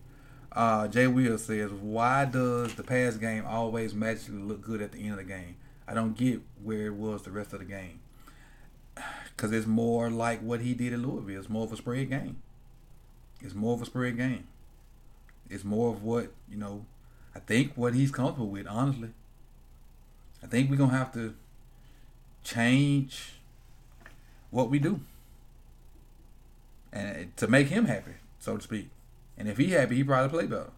Uh, 0.51 0.89
Jay 0.89 1.07
Will 1.07 1.39
says, 1.39 1.71
"Why 1.71 2.25
does 2.25 2.75
the 2.75 2.83
pass 2.83 3.17
game 3.17 3.45
always 3.47 3.95
magically 3.95 4.39
look 4.41 4.61
good 4.61 4.83
at 4.83 4.91
the 4.91 5.03
end 5.03 5.13
of 5.13 5.19
the 5.19 5.25
game? 5.25 5.57
I 5.87 5.95
don't 5.95 6.17
get 6.17 6.43
where 6.63 6.87
it 6.87 6.95
was 6.95 7.23
the 7.23 7.31
rest 7.31 7.53
of 7.53 7.61
the 7.61 7.65
game. 7.65 8.01
Because 9.37 9.53
it's 9.53 9.69
more 9.69 10.11
like 10.11 10.41
what 10.41 10.63
he 10.63 10.75
did 10.75 10.93
at 10.93 10.99
Louisville. 10.99 11.39
It's 11.39 11.49
more 11.49 11.63
of 11.63 11.73
a 11.73 11.77
spread 11.77 12.11
game. 12.11 12.43
It's 13.41 13.55
more 13.55 13.75
of 13.75 13.81
a 13.81 13.85
spread 13.85 14.17
game. 14.17 14.49
It's 15.49 15.63
more 15.63 15.91
of 15.93 16.03
what, 16.03 16.33
you 16.51 16.57
know, 16.59 16.87
I 17.39 17.41
think 17.41 17.75
what 17.77 17.95
he's 17.95 18.11
comfortable 18.11 18.49
with, 18.49 18.67
honestly. 18.67 19.11
I 20.43 20.47
think 20.49 20.69
we're 20.69 20.77
to 20.77 20.89
have 20.89 21.13
to 21.13 21.35
change 22.43 23.35
what 24.51 24.69
we 24.69 24.81
do. 24.81 25.01
And 26.93 27.37
to 27.37 27.47
make 27.47 27.69
him 27.69 27.85
happy, 27.85 28.15
so 28.41 28.57
to 28.57 28.63
speak. 28.63 28.89
And 29.37 29.49
if 29.49 29.57
he 29.57 29.71
happy, 29.71 29.95
he 29.95 30.03
probably 30.03 30.31
play 30.31 30.47
better. 30.47 30.73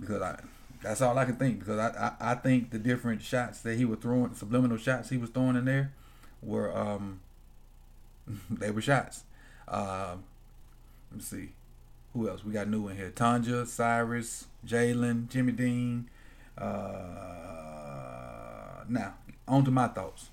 Because 0.00 0.20
I 0.20 0.40
that's 0.82 1.00
all 1.00 1.16
I 1.16 1.26
can 1.26 1.36
think. 1.36 1.60
Because 1.60 1.78
I, 1.78 2.14
I, 2.20 2.32
I 2.32 2.34
think 2.34 2.70
the 2.70 2.78
different 2.80 3.22
shots 3.22 3.60
that 3.60 3.76
he 3.76 3.84
was 3.84 4.00
throwing, 4.00 4.34
subliminal 4.34 4.78
shots 4.78 5.10
he 5.10 5.16
was 5.16 5.30
throwing 5.30 5.54
in 5.54 5.64
there, 5.64 5.92
were 6.42 6.76
um 6.76 7.20
they 8.50 8.72
were 8.72 8.80
shots. 8.80 9.22
Um, 9.68 10.24
let 11.12 11.18
me 11.18 11.20
see. 11.20 11.48
Who 12.14 12.28
else? 12.28 12.44
We 12.44 12.52
got 12.52 12.68
new 12.68 12.88
in 12.88 12.96
here. 12.96 13.10
Tanja, 13.10 13.66
Cyrus, 13.66 14.46
Jalen, 14.66 15.28
Jimmy 15.28 15.52
Dean. 15.52 16.08
Uh, 16.58 16.68
now, 18.88 19.14
on 19.48 19.64
to 19.64 19.70
my 19.70 19.88
thoughts. 19.88 20.30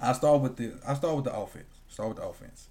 I 0.00 0.12
start 0.12 0.40
with 0.42 0.56
the 0.56 0.74
I 0.86 0.94
start 0.94 1.16
with 1.16 1.24
the 1.24 1.34
offense. 1.34 1.80
Start 1.88 2.08
with 2.10 2.18
the 2.18 2.24
offense. 2.24 2.68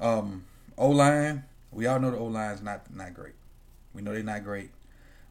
Um, 0.00 0.44
O 0.76 0.90
line. 0.90 1.44
We 1.72 1.86
all 1.86 1.98
know 2.00 2.10
the 2.10 2.18
O 2.18 2.26
line 2.26 2.54
is 2.54 2.62
not 2.62 2.94
not 2.94 3.14
great. 3.14 3.34
We 3.94 4.02
know 4.02 4.12
they're 4.12 4.22
not 4.22 4.44
great. 4.44 4.70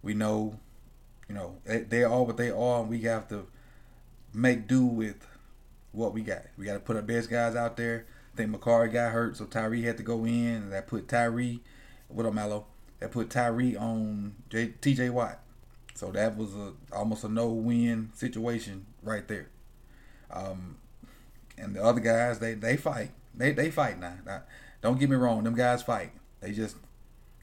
We 0.02 0.13
know 0.13 0.60
You 1.30 1.36
know, 1.36 1.56
they, 1.66 1.80
they 1.82 2.04
are 2.04 2.24
what 2.24 2.38
they 2.38 2.52
are, 2.52 2.82
and 2.82 2.90
we 2.90 3.02
have 3.02 3.28
to 3.30 3.48
make 4.34 4.68
do 4.68 4.86
with 4.86 5.25
what 5.92 6.13
we 6.13 6.22
got. 6.22 6.44
We 6.58 6.66
got 6.66 6.74
to 6.74 6.80
put 6.80 6.96
our 6.96 7.02
best 7.02 7.30
guys 7.30 7.56
out 7.56 7.78
there. 7.78 8.06
I 8.34 8.38
think 8.38 8.52
Mekari 8.52 8.92
got 8.92 9.12
hurt, 9.12 9.38
so 9.38 9.46
Tyree 9.46 9.84
had 9.84 9.98
to 9.98 10.04
go 10.04 10.25
in, 10.25 10.56
and 10.56 10.72
that 10.74 10.88
put 10.88 11.08
Tyree, 11.08 11.62
what 12.13 12.25
up, 12.25 12.34
Mello? 12.34 12.65
That 13.00 13.12
put 13.12 13.29
Tyree 13.29 13.75
on 13.75 14.36
J, 14.50 14.74
T.J. 14.79 15.10
Watt. 15.10 15.39
So 15.96 16.12
that 16.12 16.38
was 16.38 16.55
a 16.55 16.74
almost 16.91 17.24
a 17.24 17.29
no-win 17.29 18.12
situation 18.13 18.86
right 19.01 19.27
there. 19.27 19.50
Um, 20.32 20.77
and 21.58 21.75
the 21.75 21.84
other 21.84 22.00
guys, 22.00 22.39
they 22.39 22.53
they 22.53 22.77
fight. 22.77 23.12
They 23.36 23.51
they 23.51 23.70
fight 23.72 24.00
now. 24.00 24.15
now. 24.25 24.43
Don't 24.82 25.00
get 25.00 25.10
me 25.10 25.15
wrong, 25.15 25.43
them 25.43 25.55
guys 25.55 25.82
fight. 25.84 26.12
They 26.41 26.51
just 26.51 26.77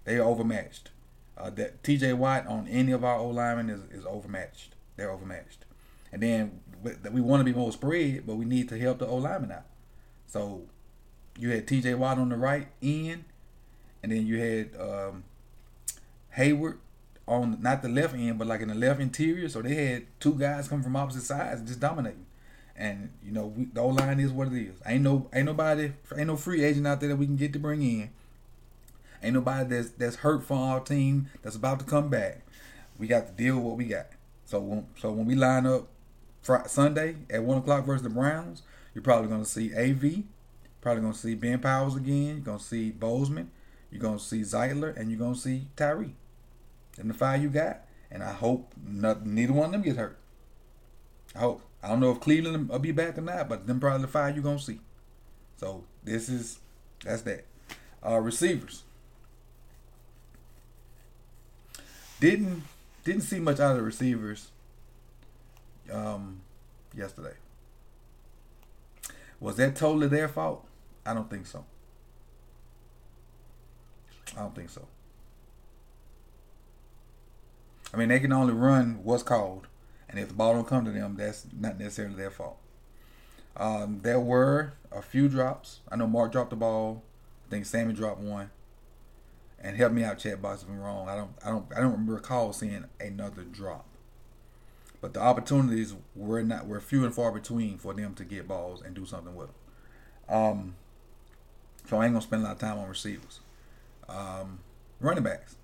they 0.05 0.17
are 0.19 0.25
overmatched. 0.25 0.91
Uh, 1.37 1.51
that 1.51 1.83
T.J. 1.83 2.13
Watt 2.15 2.47
on 2.47 2.69
any 2.69 2.93
of 2.93 3.03
our 3.03 3.19
O 3.19 3.29
linemen 3.29 3.71
is, 3.71 3.81
is 3.91 4.05
overmatched. 4.05 4.75
They're 4.97 5.11
overmatched. 5.11 5.65
And 6.13 6.23
then 6.23 6.61
we, 6.83 6.93
we 7.13 7.21
want 7.21 7.41
to 7.41 7.45
be 7.45 7.59
more 7.59 7.73
spread, 7.73 8.27
but 8.27 8.37
we 8.37 8.45
need 8.45 8.69
to 8.69 8.79
help 8.79 8.99
the 8.99 9.07
O 9.07 9.17
lineman 9.17 9.53
out. 9.53 9.65
So 10.27 10.63
you 11.39 11.51
had 11.51 11.67
T.J. 11.67 11.95
Watt 11.95 12.19
on 12.19 12.29
the 12.29 12.37
right 12.37 12.69
end, 12.83 13.25
and 14.03 14.13
then 14.13 14.27
you 14.27 14.39
had 14.39 14.71
um, 14.81 15.25
Heyward 16.37 16.79
on 17.27 17.61
not 17.61 17.83
the 17.83 17.89
left 17.89 18.15
end, 18.15 18.39
but 18.39 18.49
like 18.49 18.61
in 18.61 18.69
the 18.69 18.75
left 18.75 19.01
interior. 19.01 19.49
So 19.49 19.63
they 19.63 19.75
had 19.75 20.07
two 20.19 20.35
guys 20.35 20.69
coming 20.69 20.83
from 20.83 20.97
opposite 20.97 21.23
sides 21.23 21.63
just 21.63 21.81
dominating. 21.81 22.27
And 22.77 23.11
you 23.23 23.31
know, 23.31 23.47
we, 23.47 23.67
the 23.67 23.81
O 23.81 23.89
line 23.89 24.21
is 24.21 24.33
what 24.33 24.49
it 24.49 24.55
is. 24.55 24.81
Ain't 24.87 25.03
no, 25.03 25.29
ain't 25.33 25.47
nobody, 25.47 25.93
ain't 26.17 26.27
no 26.27 26.37
free 26.37 26.65
agent 26.65 26.87
out 26.87 27.01
there 27.01 27.11
that 27.11 27.17
we 27.17 27.27
can 27.27 27.37
get 27.37 27.53
to 27.53 27.59
bring 27.59 27.83
in. 27.83 28.11
Ain't 29.23 29.35
nobody 29.35 29.69
that's 29.69 29.91
that's 29.91 30.17
hurt 30.17 30.45
from 30.45 30.59
our 30.59 30.81
team 30.81 31.29
that's 31.43 31.57
about 31.57 31.79
to 31.81 31.85
come 31.85 32.09
back. 32.09 32.41
We 32.99 33.07
got 33.07 33.27
to 33.27 33.33
deal 33.33 33.57
with 33.57 33.65
what 33.65 33.77
we 33.77 33.85
got. 33.85 34.07
So 34.47 34.61
when, 34.61 34.87
so 34.99 35.13
when 35.13 35.27
we 35.27 35.35
line 35.35 35.67
up 35.67 35.89
Friday, 36.43 36.69
Sunday 36.69 37.17
at 37.29 37.43
one 37.43 37.59
o'clock 37.59 37.85
versus 37.85 38.03
the 38.03 38.11
Browns, 38.11 38.63
you're 38.95 39.03
probably 39.03 39.29
going 39.29 39.45
to 39.45 39.49
see 39.49 39.75
AV, 39.75 40.25
probably 40.81 41.03
going 41.03 41.13
to 41.13 41.19
see 41.19 41.35
Ben 41.35 41.59
Powers 41.61 41.97
again. 41.97 42.27
You're 42.27 42.39
going 42.39 42.59
to 42.59 42.65
see 42.65 42.91
Bozeman. 42.91 43.51
You're 43.91 44.01
to 44.19 44.25
see 44.25 44.43
Zeitler, 44.43 44.97
and 44.97 45.11
you're 45.11 45.19
to 45.35 45.41
see 45.41 45.67
Tyree. 45.77 46.15
And 46.99 47.11
the 47.11 47.15
five 47.15 47.43
you 47.43 47.49
got, 47.49 47.81
and 48.11 48.23
I 48.23 48.33
hope 48.33 48.73
neither 48.85 49.53
one 49.53 49.67
of 49.67 49.73
them 49.73 49.83
gets 49.83 49.99
hurt. 49.99 50.19
I 51.35 51.41
hope. 51.41 51.63
I 51.83 51.89
don't 51.89 52.01
know 52.01 52.11
if 52.11 52.21
Cleveland 52.21 52.69
will 52.69 52.79
be 52.79 52.93
back 52.93 53.17
or 53.17 53.23
not, 53.23 53.49
but 53.49 53.67
them 53.67 53.81
probably 53.81 54.03
the 54.03 54.09
five 54.09 54.35
you're 54.35 54.45
gonna 54.45 54.59
see. 54.59 54.81
So 55.57 55.85
this 56.05 56.29
is 56.29 56.59
that's 57.05 57.23
that. 57.23 57.47
Uh, 58.05 58.19
receivers 58.19 58.83
didn't 62.21 62.63
didn't 63.05 63.23
see 63.23 63.41
much 63.41 63.59
out 63.59 63.73
of 63.73 63.77
the 63.79 63.83
receivers 63.83 64.49
um, 65.93 66.41
yesterday. 66.95 67.35
Was 69.41 69.57
that 69.57 69.75
totally 69.75 70.07
their 70.07 70.29
fault? 70.29 70.67
I 71.05 71.15
don't 71.15 71.31
think 71.31 71.47
so. 71.47 71.65
I 74.37 74.41
don't 74.41 74.55
think 74.55 74.71
so. 74.71 74.87
I 77.93 77.97
mean, 77.97 78.09
they 78.09 78.21
can 78.21 78.33
only 78.33 78.53
run 78.53 79.01
what's 79.03 79.23
called, 79.23 79.67
and 80.09 80.19
if 80.19 80.29
the 80.29 80.35
ball 80.35 80.55
don't 80.55 80.67
come 80.67 80.85
to 80.85 80.93
them, 80.93 81.17
that's 81.17 81.47
not 81.59 81.79
necessarily 81.79 82.15
their 82.15 82.31
fault. 82.31 82.59
Um, 83.57 84.01
there 84.03 84.21
were 84.21 84.75
a 84.93 85.03
few 85.03 85.29
drops. 85.29 85.81
I 85.91 85.97
know 85.97 86.07
Mark 86.07 86.33
dropped 86.33 86.51
the 86.51 86.57
ball. 86.57 87.03
I 87.47 87.51
think 87.51 87.67
Sammy 87.67 87.93
dropped 87.93 88.21
one. 88.21 88.51
And 89.63 89.77
help 89.77 89.93
me 89.93 90.05
out, 90.05 90.19
chat 90.19 90.41
box, 90.41 90.63
if 90.63 90.69
I'm 90.69 90.81
wrong. 90.81 91.09
I 91.09 91.17
don't, 91.17 91.33
I 91.45 91.51
don't, 91.51 91.67
I 91.77 91.81
don't 91.81 92.07
recall 92.07 92.53
seeing 92.53 92.85
another 92.99 93.43
drop. 93.43 93.87
But 95.01 95.15
the 95.15 95.21
opportunities 95.21 95.95
were 96.15 96.43
not 96.43 96.67
were 96.67 96.81
few 96.81 97.05
and 97.05 97.15
far 97.15 97.33
between 97.33 97.79
for 97.79 97.93
them 97.93 98.15
to 98.15 98.25
get 98.25 98.49
balls 98.49 98.83
and 98.83 98.95
do 98.95 99.05
something 99.05 99.35
with 99.35 99.49
them. 99.49 100.37
Um, 100.37 100.75
so 101.89 101.99
I 101.99 102.05
ain't 102.05 102.15
gonna 102.15 102.23
spend 102.23 102.43
a 102.43 102.47
lot 102.47 102.53
of 102.53 102.59
time 102.59 102.79
on 102.79 102.89
receivers. 102.89 103.41
Um, 104.11 104.59
running 105.01 105.25
backs. 105.25 105.57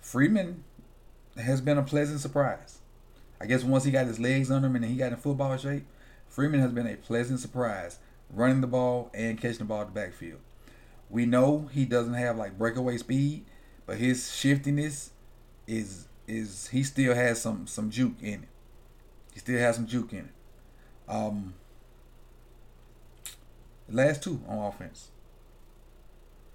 Freeman 0.00 0.64
has 1.36 1.60
been 1.60 1.78
a 1.78 1.82
pleasant 1.82 2.20
surprise. 2.20 2.78
I 3.40 3.46
guess 3.46 3.62
once 3.62 3.84
he 3.84 3.90
got 3.90 4.06
his 4.06 4.18
legs 4.18 4.50
under 4.50 4.66
him 4.66 4.76
and 4.76 4.84
he 4.84 4.96
got 4.96 5.12
in 5.12 5.18
football 5.18 5.56
shape, 5.56 5.84
Freeman 6.28 6.60
has 6.60 6.72
been 6.72 6.86
a 6.86 6.96
pleasant 6.96 7.40
surprise 7.40 7.98
running 8.32 8.60
the 8.60 8.66
ball 8.66 9.10
and 9.14 9.40
catching 9.40 9.58
the 9.58 9.64
ball 9.64 9.82
at 9.82 9.88
the 9.88 9.92
backfield. 9.92 10.40
We 11.08 11.26
know 11.26 11.68
he 11.72 11.84
doesn't 11.84 12.14
have 12.14 12.36
like 12.36 12.58
breakaway 12.58 12.96
speed, 12.98 13.44
but 13.86 13.98
his 13.98 14.34
shiftiness 14.34 15.10
is 15.66 16.06
is 16.28 16.68
he 16.68 16.82
still 16.84 17.14
has 17.14 17.42
some 17.42 17.66
some 17.66 17.90
juke 17.90 18.22
in 18.22 18.44
it. 18.44 18.48
He 19.32 19.40
still 19.40 19.58
has 19.58 19.76
some 19.76 19.86
juke 19.86 20.12
in 20.12 20.20
it. 20.20 20.34
Um, 21.08 21.54
last 23.88 24.22
two 24.22 24.40
on 24.46 24.58
offense. 24.58 25.10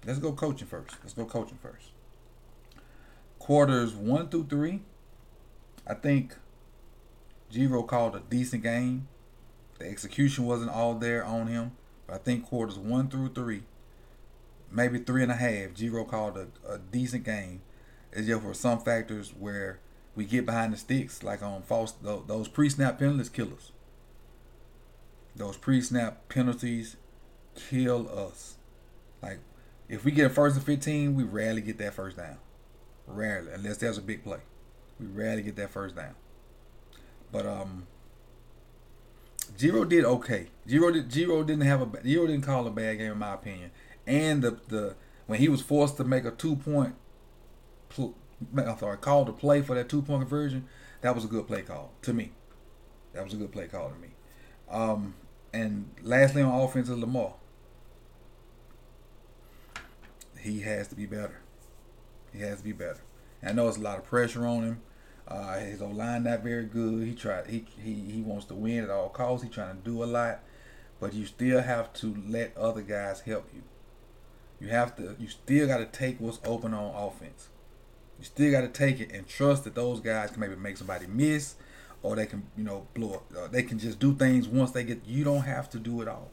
Let's 0.06 0.20
go 0.20 0.32
coaching 0.32 0.68
first. 0.68 0.96
Let's 1.02 1.14
go 1.14 1.24
coaching 1.24 1.58
first. 1.60 1.90
Quarters 3.40 3.94
one 3.94 4.28
through 4.28 4.46
three, 4.46 4.82
I 5.86 5.94
think 5.94 6.36
Giro 7.50 7.82
called 7.82 8.14
a 8.14 8.20
decent 8.20 8.62
game. 8.62 9.08
The 9.78 9.86
execution 9.86 10.46
wasn't 10.46 10.70
all 10.70 10.94
there 10.94 11.24
on 11.24 11.48
him, 11.48 11.72
but 12.06 12.14
I 12.14 12.18
think 12.18 12.46
quarters 12.46 12.78
one 12.78 13.08
through 13.08 13.30
three, 13.30 13.64
maybe 14.70 14.98
three 14.98 15.22
and 15.22 15.32
a 15.32 15.36
half, 15.36 15.74
Giro 15.74 16.04
called 16.04 16.36
a, 16.36 16.48
a 16.68 16.78
decent 16.78 17.24
game. 17.24 17.62
It's 18.12 18.26
just 18.26 18.42
for 18.42 18.54
some 18.54 18.80
factors 18.80 19.34
where 19.38 19.80
we 20.14 20.24
get 20.24 20.46
behind 20.46 20.72
the 20.72 20.76
sticks, 20.78 21.22
like 21.22 21.42
on 21.42 21.62
false 21.62 21.92
those 22.02 22.48
pre-snap 22.48 22.98
penalties 22.98 23.28
kill 23.28 23.52
us. 23.52 23.72
Those 25.34 25.56
pre-snap 25.56 26.28
penalties 26.28 26.96
kill 27.54 28.08
us. 28.08 28.56
Like 29.22 29.40
if 29.88 30.04
we 30.04 30.10
get 30.10 30.26
a 30.26 30.30
first 30.30 30.56
and 30.56 30.64
fifteen, 30.64 31.14
we 31.14 31.24
rarely 31.24 31.60
get 31.60 31.78
that 31.78 31.94
first 31.94 32.16
down. 32.16 32.38
Rarely, 33.06 33.52
unless 33.52 33.78
there's 33.78 33.98
a 33.98 34.02
big 34.02 34.24
play. 34.24 34.40
We 34.98 35.06
rarely 35.06 35.42
get 35.42 35.56
that 35.56 35.70
first 35.70 35.94
down. 35.94 36.14
But 37.30 37.46
um, 37.46 37.86
Giro 39.58 39.84
did 39.84 40.04
okay. 40.04 40.48
Giro 40.66 40.90
did 40.90 41.10
Giro 41.10 41.42
didn't 41.42 41.66
have 41.66 41.82
a 41.82 42.02
Giro 42.02 42.26
didn't 42.26 42.44
call 42.44 42.66
a 42.66 42.70
bad 42.70 42.98
game 42.98 43.12
in 43.12 43.18
my 43.18 43.34
opinion. 43.34 43.70
And 44.06 44.42
the 44.42 44.58
the 44.68 44.96
when 45.26 45.38
he 45.38 45.48
was 45.48 45.60
forced 45.60 45.96
to 45.98 46.04
make 46.04 46.24
a 46.24 46.30
two 46.30 46.56
point, 46.56 46.94
I'm 47.98 48.78
sorry, 48.78 48.96
call 48.98 49.24
to 49.24 49.32
play 49.32 49.62
for 49.62 49.74
that 49.74 49.88
two 49.88 50.02
point 50.02 50.22
conversion, 50.22 50.66
that 51.00 51.14
was 51.14 51.24
a 51.24 51.28
good 51.28 51.46
play 51.46 51.62
call 51.62 51.92
to 52.02 52.12
me. 52.12 52.32
That 53.12 53.24
was 53.24 53.32
a 53.32 53.36
good 53.36 53.52
play 53.52 53.66
call 53.66 53.90
to 53.90 53.96
me. 53.96 54.08
Um, 54.70 55.14
and 55.52 55.90
lastly 56.02 56.42
on 56.42 56.60
offense 56.60 56.88
is 56.88 56.98
Lamar. 56.98 57.34
He 60.46 60.60
has 60.60 60.86
to 60.88 60.94
be 60.94 61.06
better. 61.06 61.40
He 62.32 62.38
has 62.40 62.58
to 62.58 62.64
be 62.64 62.72
better. 62.72 63.00
And 63.42 63.50
I 63.50 63.52
know 63.52 63.68
it's 63.68 63.78
a 63.78 63.80
lot 63.80 63.98
of 63.98 64.04
pressure 64.04 64.46
on 64.46 64.62
him. 64.62 64.82
Uh, 65.26 65.58
his 65.58 65.82
O 65.82 65.88
line 65.88 66.22
not 66.22 66.44
very 66.44 66.66
good. 66.66 67.04
He 67.04 67.14
tried. 67.14 67.48
He, 67.48 67.66
he 67.82 67.94
he 67.94 68.22
wants 68.22 68.44
to 68.46 68.54
win 68.54 68.84
at 68.84 68.90
all 68.90 69.08
costs. 69.08 69.44
He's 69.44 69.52
trying 69.52 69.76
to 69.76 69.82
do 69.82 70.04
a 70.04 70.06
lot, 70.06 70.40
but 71.00 71.14
you 71.14 71.26
still 71.26 71.60
have 71.60 71.92
to 71.94 72.16
let 72.28 72.56
other 72.56 72.82
guys 72.82 73.22
help 73.22 73.48
you. 73.52 73.62
You 74.60 74.68
have 74.68 74.94
to. 74.96 75.16
You 75.18 75.26
still 75.26 75.66
got 75.66 75.78
to 75.78 75.86
take 75.86 76.20
what's 76.20 76.38
open 76.44 76.72
on 76.72 76.94
offense. 76.94 77.48
You 78.20 78.24
still 78.24 78.52
got 78.52 78.60
to 78.60 78.68
take 78.68 79.00
it 79.00 79.10
and 79.10 79.26
trust 79.26 79.64
that 79.64 79.74
those 79.74 79.98
guys 79.98 80.30
can 80.30 80.38
maybe 80.38 80.54
make 80.54 80.76
somebody 80.76 81.08
miss, 81.08 81.56
or 82.04 82.14
they 82.14 82.26
can 82.26 82.46
you 82.56 82.62
know 82.62 82.86
blow 82.94 83.14
up. 83.14 83.32
Uh, 83.36 83.48
they 83.48 83.64
can 83.64 83.80
just 83.80 83.98
do 83.98 84.14
things 84.14 84.46
once 84.46 84.70
they 84.70 84.84
get. 84.84 85.04
You 85.06 85.24
don't 85.24 85.42
have 85.42 85.68
to 85.70 85.80
do 85.80 86.02
it 86.02 86.06
all. 86.06 86.30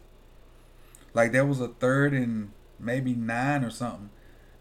Like 1.16 1.32
there 1.32 1.46
was 1.48 1.60
a 1.60 1.70
third 1.70 2.14
and 2.14 2.52
maybe 2.84 3.14
nine 3.14 3.64
or 3.64 3.70
something 3.70 4.10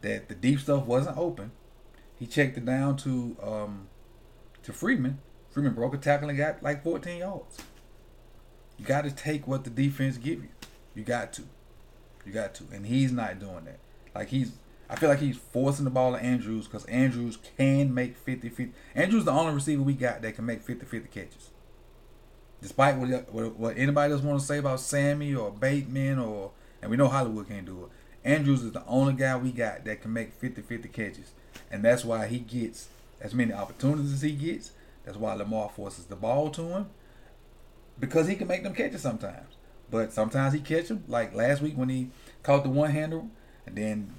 that 0.01 0.29
the 0.29 0.35
deep 0.35 0.61
stuff 0.61 0.85
wasn't 0.85 1.17
open. 1.17 1.53
He 2.19 2.27
checked 2.27 2.57
it 2.57 2.65
down 2.65 2.97
to 2.99 3.37
um, 3.43 3.89
to 4.63 4.73
Freeman. 4.73 5.19
Freeman 5.51 5.75
broke 5.75 5.95
a 5.95 5.99
tackle 5.99 6.29
and 6.29 6.39
got 6.39 6.63
like 6.63 6.83
14 6.83 7.19
yards. 7.19 7.59
You 8.79 8.85
got 8.85 9.05
to 9.05 9.11
take 9.11 9.47
what 9.47 9.65
the 9.65 9.71
defense 9.71 10.17
give 10.17 10.43
you. 10.43 10.49
You 10.95 11.03
got 11.05 11.33
to. 11.35 11.43
You 12.25 12.33
got 12.33 12.55
to. 12.55 12.65
And 12.73 12.87
he's 12.87 13.13
not 13.13 13.39
doing 13.39 13.65
that. 13.65 13.79
Like 14.15 14.29
he's 14.29 14.53
I 14.89 14.97
feel 14.97 15.09
like 15.09 15.21
he's 15.21 15.39
forcing 15.39 15.85
the 15.85 15.91
ball 15.91 16.13
to 16.13 16.23
Andrews 16.23 16.67
because 16.67 16.85
Andrews 16.85 17.39
can 17.57 17.95
make 17.95 18.17
50 18.17 18.51
50. 18.51 18.73
Andrews 18.95 19.25
the 19.25 19.31
only 19.31 19.55
receiver 19.55 19.83
we 19.83 19.95
got 19.95 20.21
that 20.23 20.35
can 20.37 20.45
make 20.45 20.63
50 20.63 20.85
50 20.85 21.09
catches. 21.09 21.51
Despite 22.61 22.97
what, 22.97 23.33
what, 23.33 23.57
what 23.57 23.79
anybody 23.79 24.13
else 24.13 24.23
want 24.23 24.39
to 24.39 24.47
say 24.47 24.59
about 24.59 24.81
Sammy 24.81 25.35
or 25.35 25.51
Bateman 25.51 26.19
or 26.19 26.53
and 26.81 26.91
we 26.91 26.97
know 26.97 27.09
Hollywood 27.09 27.49
can't 27.49 27.65
do 27.65 27.85
it. 27.85 27.91
Andrews 28.25 28.63
is 28.63 28.73
the 28.73 28.85
only 28.87 29.15
guy 29.15 29.37
we 29.37 29.51
got 29.51 29.85
that 29.85 30.03
can 30.03 30.13
make 30.13 30.33
50 30.33 30.63
50 30.63 30.89
catches. 30.89 31.33
And 31.71 31.85
that's 31.85 32.05
why 32.05 32.27
he 32.27 32.39
gets 32.39 32.89
as 33.21 33.35
many 33.35 33.53
opportunities 33.53 34.13
as 34.13 34.23
he 34.23 34.33
gets. 34.33 34.73
That's 35.05 35.19
why 35.19 35.35
Lamar 35.35 35.71
forces 35.71 36.05
the 36.07 36.17
ball 36.17 36.51
to 36.51 36.63
him 36.63 36.87
because 37.99 38.29
he 38.29 38.35
can 38.35 38.49
make 38.49 38.63
them 38.63 38.75
catches 38.75 39.01
sometimes. 39.01 39.57
But 39.91 40.13
sometimes 40.13 40.55
he 40.55 40.61
catch 40.61 40.89
them, 40.89 41.05
like 41.07 41.35
last 41.35 41.61
week 41.61 41.77
when 41.77 41.89
he 41.89 42.11
caught 42.43 42.63
the 42.63 42.71
one 42.71 42.91
hander, 42.91 43.23
and 43.67 43.77
then 43.77 44.15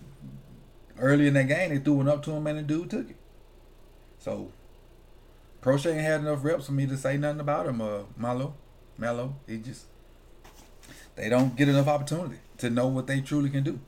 early 1.00 1.27
in 1.27 1.33
that 1.33 1.48
game 1.48 1.69
they 1.69 1.79
threw 1.79 2.01
it 2.01 2.07
up 2.07 2.24
to 2.24 2.31
him 2.31 2.45
and 2.48 2.60
the 2.60 2.63
dude 2.63 2.89
took 2.89 3.10
it. 3.10 3.15
So 4.19 4.51
Proche 5.62 5.91
ain't 5.91 6.01
had 6.01 6.22
enough 6.22 6.43
reps 6.43 6.67
for 6.67 6.74
me 6.74 6.86
to 6.88 6.98
say 6.98 7.17
nothing 7.17 7.39
about 7.39 7.67
him. 7.67 7.81
Uh, 7.81 8.03
Malo, 8.15 8.53
Mello, 8.98 9.36
he 9.48 9.57
just 9.57 9.86
they 11.15 11.29
don't 11.29 11.55
get 11.55 11.69
enough 11.69 11.88
opportunity 11.88 12.38
to 12.57 12.69
know 12.69 12.88
what 12.88 13.07
they 13.07 13.22
truly 13.22 13.50
can 13.50 13.63
do. 13.63 13.79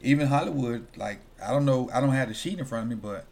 Even 0.00 0.28
Hollywood, 0.28 0.86
like 0.96 1.20
I 1.44 1.50
don't 1.50 1.64
know, 1.64 1.90
I 1.92 2.00
don't 2.00 2.10
have 2.10 2.28
the 2.28 2.34
sheet 2.34 2.58
in 2.58 2.64
front 2.64 2.84
of 2.84 2.88
me, 2.90 2.94
but 2.94 3.26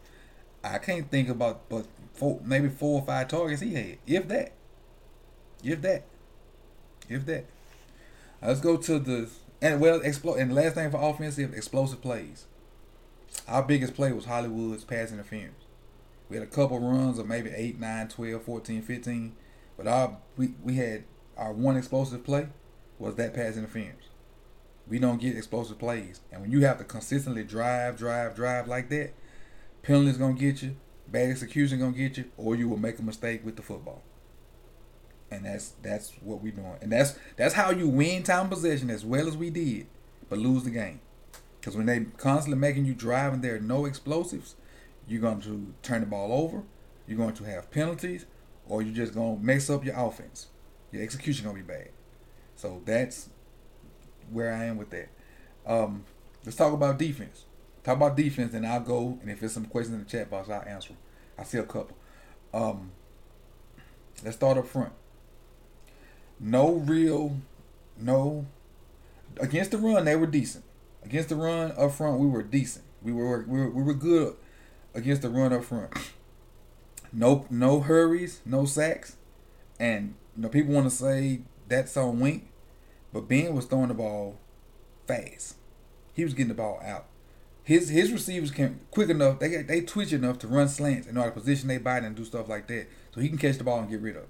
I 0.63 0.77
can't 0.79 1.09
think 1.09 1.29
about 1.29 1.69
but 1.69 1.85
four, 2.13 2.39
maybe 2.43 2.69
four 2.69 3.01
or 3.01 3.05
five 3.05 3.27
targets 3.27 3.61
he 3.61 3.73
had, 3.73 3.97
if 4.05 4.27
that, 4.27 4.51
if 5.63 5.81
that, 5.81 6.03
if 7.09 7.25
that. 7.25 7.45
Let's 8.41 8.59
go 8.59 8.77
to 8.77 8.99
the 8.99 9.29
and 9.61 9.81
well, 9.81 9.99
explo- 10.01 10.39
and 10.39 10.53
last 10.53 10.75
thing 10.75 10.91
for 10.91 10.97
offensive 10.97 11.53
explosive 11.53 12.01
plays. 12.01 12.45
Our 13.47 13.63
biggest 13.63 13.95
play 13.95 14.11
was 14.11 14.25
Hollywood's 14.25 14.83
pass 14.83 15.11
interference. 15.11 15.63
We 16.29 16.35
had 16.35 16.43
a 16.43 16.49
couple 16.49 16.79
runs 16.79 17.17
of 17.17 17.27
maybe 17.27 17.49
8, 17.49 17.79
9, 17.79 18.07
12, 18.09 18.43
14, 18.43 18.81
15. 18.81 19.35
But 19.77 19.87
our 19.87 20.17
we, 20.35 20.53
we 20.63 20.75
had 20.75 21.05
our 21.37 21.53
one 21.53 21.77
explosive 21.77 22.23
play 22.23 22.47
was 22.99 23.15
that 23.15 23.33
pass 23.33 23.57
interference. 23.57 24.06
We 24.89 24.99
don't 24.99 25.19
get 25.19 25.35
explosive 25.35 25.79
plays. 25.79 26.21
And 26.31 26.41
when 26.41 26.51
you 26.51 26.61
have 26.61 26.77
to 26.77 26.83
consistently 26.83 27.43
drive, 27.43 27.97
drive, 27.97 28.35
drive 28.35 28.67
like 28.67 28.89
that, 28.89 29.13
penalties 29.83 30.17
gonna 30.17 30.33
get 30.33 30.61
you, 30.61 30.75
bad 31.07 31.29
execution 31.29 31.79
gonna 31.79 31.91
get 31.91 32.17
you, 32.17 32.25
or 32.37 32.55
you 32.55 32.69
will 32.69 32.77
make 32.77 32.99
a 32.99 33.03
mistake 33.03 33.45
with 33.45 33.55
the 33.55 33.61
football. 33.61 34.01
And 35.29 35.45
that's 35.45 35.73
that's 35.81 36.13
what 36.21 36.41
we're 36.41 36.53
doing. 36.53 36.77
And 36.81 36.91
that's 36.91 37.17
that's 37.35 37.53
how 37.53 37.71
you 37.71 37.89
win 37.89 38.23
time 38.23 38.49
possession 38.49 38.89
as 38.89 39.03
well 39.03 39.27
as 39.27 39.35
we 39.35 39.49
did, 39.49 39.87
but 40.29 40.39
lose 40.39 40.63
the 40.63 40.69
game. 40.69 41.01
Because 41.59 41.75
when 41.75 41.85
they 41.85 42.05
constantly 42.17 42.57
making 42.57 42.85
you 42.85 42.93
drive 42.93 43.33
and 43.33 43.43
there 43.43 43.55
are 43.55 43.59
no 43.59 43.85
explosives, 43.85 44.55
you're 45.05 45.19
going 45.19 45.41
to 45.41 45.73
turn 45.81 45.99
the 45.99 46.07
ball 46.07 46.31
over, 46.31 46.63
you're 47.07 47.17
going 47.17 47.33
to 47.33 47.43
have 47.43 47.71
penalties, 47.71 48.25
or 48.67 48.81
you're 48.81 48.95
just 48.95 49.13
going 49.13 49.37
to 49.37 49.43
mess 49.43 49.69
up 49.69 49.83
your 49.83 49.97
offense. 49.97 50.47
Your 50.91 51.03
execution 51.03 51.43
going 51.43 51.57
to 51.57 51.63
be 51.63 51.67
bad. 51.67 51.89
So 52.55 52.81
that's 52.85 53.29
where 54.31 54.53
I 54.53 54.65
am 54.65 54.77
with 54.77 54.89
that. 54.91 55.09
Um, 55.65 56.05
let's 56.45 56.57
talk 56.57 56.73
about 56.73 56.97
defense. 56.97 57.45
Talk 57.83 57.97
about 57.97 58.17
defense, 58.17 58.53
and 58.53 58.65
I'll 58.65 58.81
go. 58.81 59.17
And 59.21 59.29
if 59.29 59.39
there's 59.39 59.53
some 59.53 59.65
questions 59.65 59.93
in 59.93 60.03
the 60.03 60.09
chat 60.09 60.29
box, 60.29 60.49
I'll 60.49 60.63
answer. 60.67 60.89
Them. 60.89 60.97
I 61.37 61.43
see 61.43 61.57
a 61.57 61.63
couple. 61.63 61.95
Um, 62.53 62.91
let's 64.23 64.35
start 64.37 64.57
up 64.57 64.67
front. 64.67 64.93
No 66.39 66.73
real, 66.73 67.37
no. 67.97 68.45
Against 69.39 69.71
the 69.71 69.77
run, 69.77 70.05
they 70.05 70.15
were 70.15 70.27
decent. 70.27 70.63
Against 71.03 71.29
the 71.29 71.35
run 71.35 71.73
up 71.77 71.91
front, 71.91 72.19
we 72.19 72.27
were 72.27 72.43
decent. 72.43 72.85
We 73.01 73.11
were 73.11 73.45
we 73.47 73.59
were, 73.59 73.69
we 73.69 73.83
were 73.83 73.93
good 73.93 74.35
against 74.93 75.21
the 75.21 75.29
run 75.29 75.53
up 75.53 75.63
front. 75.63 75.93
No 77.13 77.45
no 77.49 77.79
hurries, 77.79 78.41
no 78.45 78.65
sacks, 78.65 79.15
and 79.79 80.15
you 80.35 80.43
know 80.43 80.49
people 80.49 80.73
want 80.73 80.89
to 80.89 80.95
say 80.95 81.41
that's 81.67 81.95
on 81.95 82.19
Wink, 82.19 82.46
but 83.17 83.27
Ben 83.27 83.55
was 83.55 83.65
throwing 83.65 83.87
the 83.87 83.95
ball 83.95 84.37
fast. 85.07 85.55
He 86.13 86.23
was 86.23 86.35
getting 86.35 86.49
the 86.49 86.53
ball 86.53 86.79
out. 86.85 87.07
His 87.63 87.89
his 87.89 88.11
receivers 88.11 88.51
can 88.51 88.81
quick 88.91 89.09
enough. 89.09 89.39
They 89.39 89.63
they 89.63 89.81
twitch 89.81 90.13
enough 90.13 90.37
to 90.39 90.47
run 90.47 90.69
slants 90.69 91.07
and 91.07 91.15
know 91.15 91.21
how 91.21 91.29
to 91.29 91.33
position 91.33 91.67
their 91.67 91.79
body 91.79 92.05
and 92.05 92.15
do 92.15 92.23
stuff 92.25 92.47
like 92.47 92.67
that. 92.67 92.85
So 93.15 93.19
he 93.19 93.27
can 93.27 93.39
catch 93.39 93.57
the 93.57 93.63
ball 93.63 93.79
and 93.79 93.89
get 93.89 94.01
rid 94.01 94.17
of 94.17 94.23
it. 94.23 94.29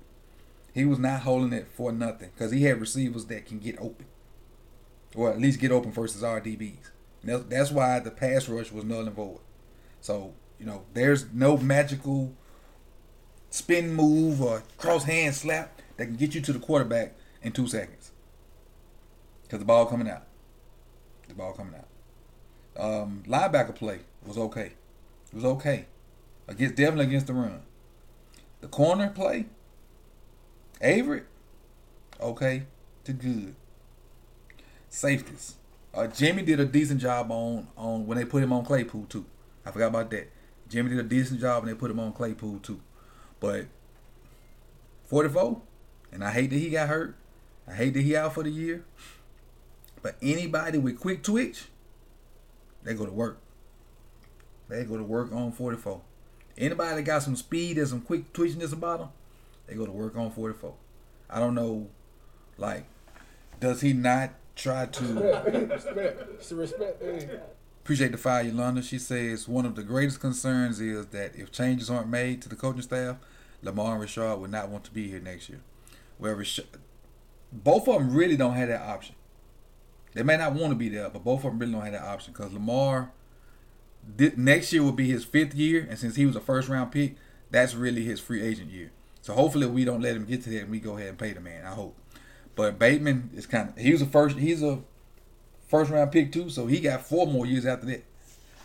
He 0.74 0.86
was 0.86 1.00
not 1.00 1.24
holding 1.24 1.52
it 1.52 1.68
for 1.68 1.92
nothing 1.92 2.30
because 2.34 2.54
he 2.54 2.64
had 2.64 2.80
receivers 2.80 3.26
that 3.26 3.46
can 3.46 3.60
get 3.60 3.78
open, 3.78 4.06
or 5.14 5.32
at 5.32 5.42
least 5.42 5.60
get 5.60 5.74
open 5.74 5.92
versus 5.92 6.24
our 6.24 6.40
DBs. 6.40 6.90
That's, 7.26 7.44
that's 7.44 7.72
why 7.72 8.00
the 8.00 8.12
pass 8.12 8.48
rush 8.48 8.72
was 8.72 8.86
null 8.86 9.02
and 9.02 9.14
void. 9.14 9.42
So 10.00 10.34
you 10.62 10.66
know, 10.66 10.84
there's 10.94 11.26
no 11.34 11.58
magical 11.58 12.34
spin 13.50 13.94
move 13.94 14.42
or 14.42 14.64
cross 14.78 15.04
hand 15.04 15.36
slap 15.36 15.82
that 15.98 16.06
can 16.06 16.16
get 16.16 16.34
you 16.34 16.40
to 16.40 16.54
the 16.54 16.60
quarterback 16.60 17.18
in 17.42 17.52
two 17.52 17.68
seconds. 17.68 18.14
Because 19.48 19.60
the 19.60 19.66
ball 19.66 19.86
coming 19.86 20.10
out. 20.10 20.24
The 21.28 21.34
ball 21.34 21.54
coming 21.54 21.76
out. 21.76 21.88
Um, 22.84 23.24
linebacker 23.26 23.74
play 23.74 24.00
was 24.26 24.38
okay. 24.38 24.74
It 25.32 25.36
was 25.36 25.46
okay. 25.46 25.86
Against 26.48 26.76
definitely 26.76 27.06
against 27.06 27.28
the 27.28 27.34
run. 27.34 27.62
The 28.62 28.68
corner 28.68 29.10
play, 29.10 29.46
Avery, 30.82 31.24
okay 32.20 32.64
to 33.06 33.14
good. 33.14 33.56
Safeties. 34.90 35.56
Uh, 35.94 36.08
Jimmy 36.08 36.44
did 36.44 36.60
a 36.60 36.66
decent 36.66 37.02
job 37.02 37.32
on 37.32 37.68
on 37.76 38.06
when 38.06 38.18
they 38.18 38.26
put 38.26 38.44
him 38.44 38.54
on 38.54 38.64
Claypool 38.66 39.06
too. 39.10 39.26
I 39.66 39.72
forgot 39.72 39.88
about 39.88 40.12
that. 40.12 40.30
Jimmy 40.70 40.90
did 40.90 41.00
a 41.00 41.04
decent 41.04 41.40
job 41.40 41.64
and 41.64 41.72
they 41.72 41.78
put 41.78 41.92
him 41.92 42.00
on 42.00 42.14
Claypool 42.14 42.60
too. 42.60 42.80
But 43.40 43.68
44, 45.06 45.62
and 46.12 46.24
I 46.24 46.32
hate 46.32 46.50
that 46.50 46.58
he 46.58 46.70
got 46.70 46.90
hurt. 46.90 47.16
I 47.68 47.74
hate 47.74 47.94
that 47.94 48.02
he 48.02 48.16
out 48.16 48.34
for 48.34 48.44
the 48.44 48.50
year. 48.50 48.86
But 50.02 50.16
anybody 50.22 50.78
with 50.78 51.00
quick 51.00 51.24
twitch, 51.24 51.66
they 52.84 52.94
go 52.94 53.06
to 53.06 53.12
work. 53.12 53.40
They 54.70 54.84
go 54.84 54.98
to 54.98 55.04
work 55.04 55.32
on 55.32 55.52
44. 55.52 56.02
Anybody 56.58 56.96
that 56.96 57.02
got 57.04 57.24
some 57.24 57.36
speed 57.36 57.78
and 57.78 57.88
some 57.88 58.02
quick 58.02 58.34
twitchiness 58.34 58.74
about 58.74 59.00
them, 59.00 59.10
they 59.68 59.76
go 59.76 59.86
to 59.86 59.92
work 59.92 60.16
on 60.16 60.32
44. 60.32 60.74
I 61.30 61.40
don't 61.40 61.56
know, 61.56 61.90
like, 62.58 62.86
does 63.60 63.82
he 63.82 63.94
not 63.94 64.32
try 64.56 64.86
to 64.88 65.04
Respect. 65.70 66.52
Respect. 66.52 67.02
Hey. 67.02 67.40
appreciate 67.84 68.12
the 68.12 68.18
fire, 68.18 68.44
Yolanda? 68.44 68.82
She 68.82 69.00
says 69.00 69.48
one 69.48 69.66
of 69.66 69.76
the 69.76 69.84
greatest 69.84 70.20
concerns 70.20 70.80
is 70.80 71.08
that 71.08 71.36
if 71.36 71.52
changes 71.52 71.90
aren't 71.90 72.10
made 72.10 72.42
to 72.42 72.50
the 72.50 72.56
coaching 72.56 72.82
staff, 72.82 73.18
Lamar 73.62 73.94
and 73.94 74.02
Rashod 74.02 74.40
would 74.42 74.52
not 74.52 74.70
want 74.70 74.84
to 74.86 74.92
be 74.92 75.10
here 75.10 75.20
next 75.20 75.50
year. 75.50 75.60
Where 76.18 76.36
Rashod, 76.36 76.66
both 77.52 77.88
of 77.88 78.00
them 78.00 78.14
really 78.14 78.36
don't 78.36 78.54
have 78.54 78.70
that 78.70 78.82
option. 78.82 79.16
They 80.18 80.24
may 80.24 80.36
not 80.36 80.54
want 80.54 80.72
to 80.72 80.76
be 80.76 80.90
there, 80.90 81.10
but 81.10 81.24
both 81.24 81.44
of 81.46 81.52
them 81.52 81.60
really 81.60 81.74
don't 81.74 81.84
have 81.84 81.94
that 81.94 82.02
option 82.02 82.34
because 82.34 82.52
Lamar 82.52 83.12
thi- 84.18 84.32
next 84.36 84.74
year 84.74 84.82
will 84.82 84.92
be 84.92 85.08
his 85.08 85.24
fifth 85.24 85.54
year, 85.54 85.86
and 85.88 86.00
since 86.00 86.16
he 86.16 86.26
was 86.26 86.36
a 86.36 86.42
first 86.42 86.70
round 86.70 86.92
pick, 86.92 87.16
that's 87.52 87.76
really 87.76 88.04
his 88.04 88.20
free 88.20 88.42
agent 88.42 88.72
year. 88.72 88.90
So 89.22 89.34
hopefully 89.34 89.68
we 89.68 89.86
don't 89.86 90.02
let 90.02 90.16
him 90.16 90.26
get 90.26 90.44
to 90.44 90.50
that 90.50 90.62
and 90.62 90.72
we 90.72 90.80
go 90.80 90.98
ahead 90.98 91.10
and 91.10 91.20
pay 91.20 91.34
the 91.34 91.40
man. 91.40 91.66
I 91.66 91.72
hope. 91.72 91.96
But 92.56 92.80
Bateman 92.80 93.30
is 93.36 93.46
kind 93.46 93.70
of 93.70 93.78
he 93.78 93.92
was 93.92 94.02
a 94.02 94.08
first 94.08 94.38
he's 94.38 94.64
a 94.64 94.80
first 95.68 95.92
round 95.92 96.12
pick 96.12 96.32
too, 96.32 96.50
so 96.50 96.66
he 96.66 96.80
got 96.80 97.06
four 97.06 97.28
more 97.28 97.46
years 97.46 97.68
after 97.68 97.86
that. 97.86 98.04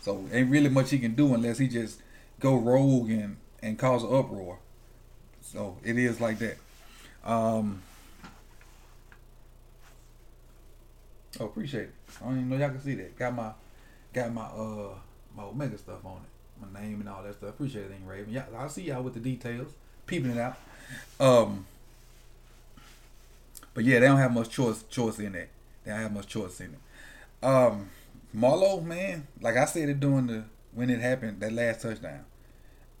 So 0.01 0.25
ain't 0.31 0.49
really 0.49 0.69
much 0.69 0.89
he 0.89 0.97
can 0.97 1.13
do 1.13 1.35
unless 1.35 1.59
he 1.59 1.67
just 1.67 2.01
go 2.39 2.55
rogue 2.55 3.11
and 3.11 3.37
and 3.61 3.77
cause 3.77 4.03
an 4.03 4.11
uproar. 4.11 4.57
So 5.41 5.77
it 5.83 5.99
is 5.99 6.19
like 6.19 6.39
that. 6.39 6.57
Um, 7.23 7.83
oh, 11.39 11.45
appreciate 11.45 11.83
it. 11.83 11.93
I 12.21 12.25
don't 12.25 12.37
even 12.37 12.49
know 12.49 12.57
y'all 12.57 12.69
can 12.69 12.81
see 12.81 12.95
that. 12.95 13.17
Got 13.17 13.35
my 13.35 13.51
got 14.13 14.33
my 14.33 14.43
uh 14.43 14.95
my 15.35 15.43
Omega 15.43 15.77
stuff 15.77 16.05
on 16.05 16.17
it, 16.17 16.65
my 16.65 16.81
name 16.81 16.99
and 16.99 17.09
all 17.09 17.23
that 17.23 17.35
stuff. 17.35 17.49
Appreciate 17.49 17.85
it, 17.85 17.91
Raven. 18.05 18.31
Yeah, 18.33 18.45
I'll 18.57 18.69
see 18.69 18.83
y'all 18.83 19.03
with 19.03 19.13
the 19.13 19.19
details, 19.19 19.73
peeping 20.05 20.31
it 20.31 20.37
out. 20.37 20.57
Um, 21.19 21.65
but 23.73 23.83
yeah, 23.83 23.99
they 23.99 24.07
don't 24.07 24.17
have 24.17 24.33
much 24.33 24.49
choice 24.49 24.83
choice 24.83 25.19
in 25.19 25.33
that. 25.33 25.49
They 25.83 25.91
don't 25.91 26.01
have 26.01 26.13
much 26.13 26.27
choice 26.27 26.59
in 26.59 26.73
it. 26.73 27.45
Um, 27.45 27.89
Marlowe, 28.33 28.81
man, 28.81 29.27
like 29.41 29.57
I 29.57 29.65
said 29.65 29.89
it 29.89 29.99
during 29.99 30.27
the 30.27 30.43
when 30.73 30.89
it 30.89 30.99
happened 30.99 31.39
that 31.39 31.51
last 31.51 31.81
touchdown, 31.81 32.25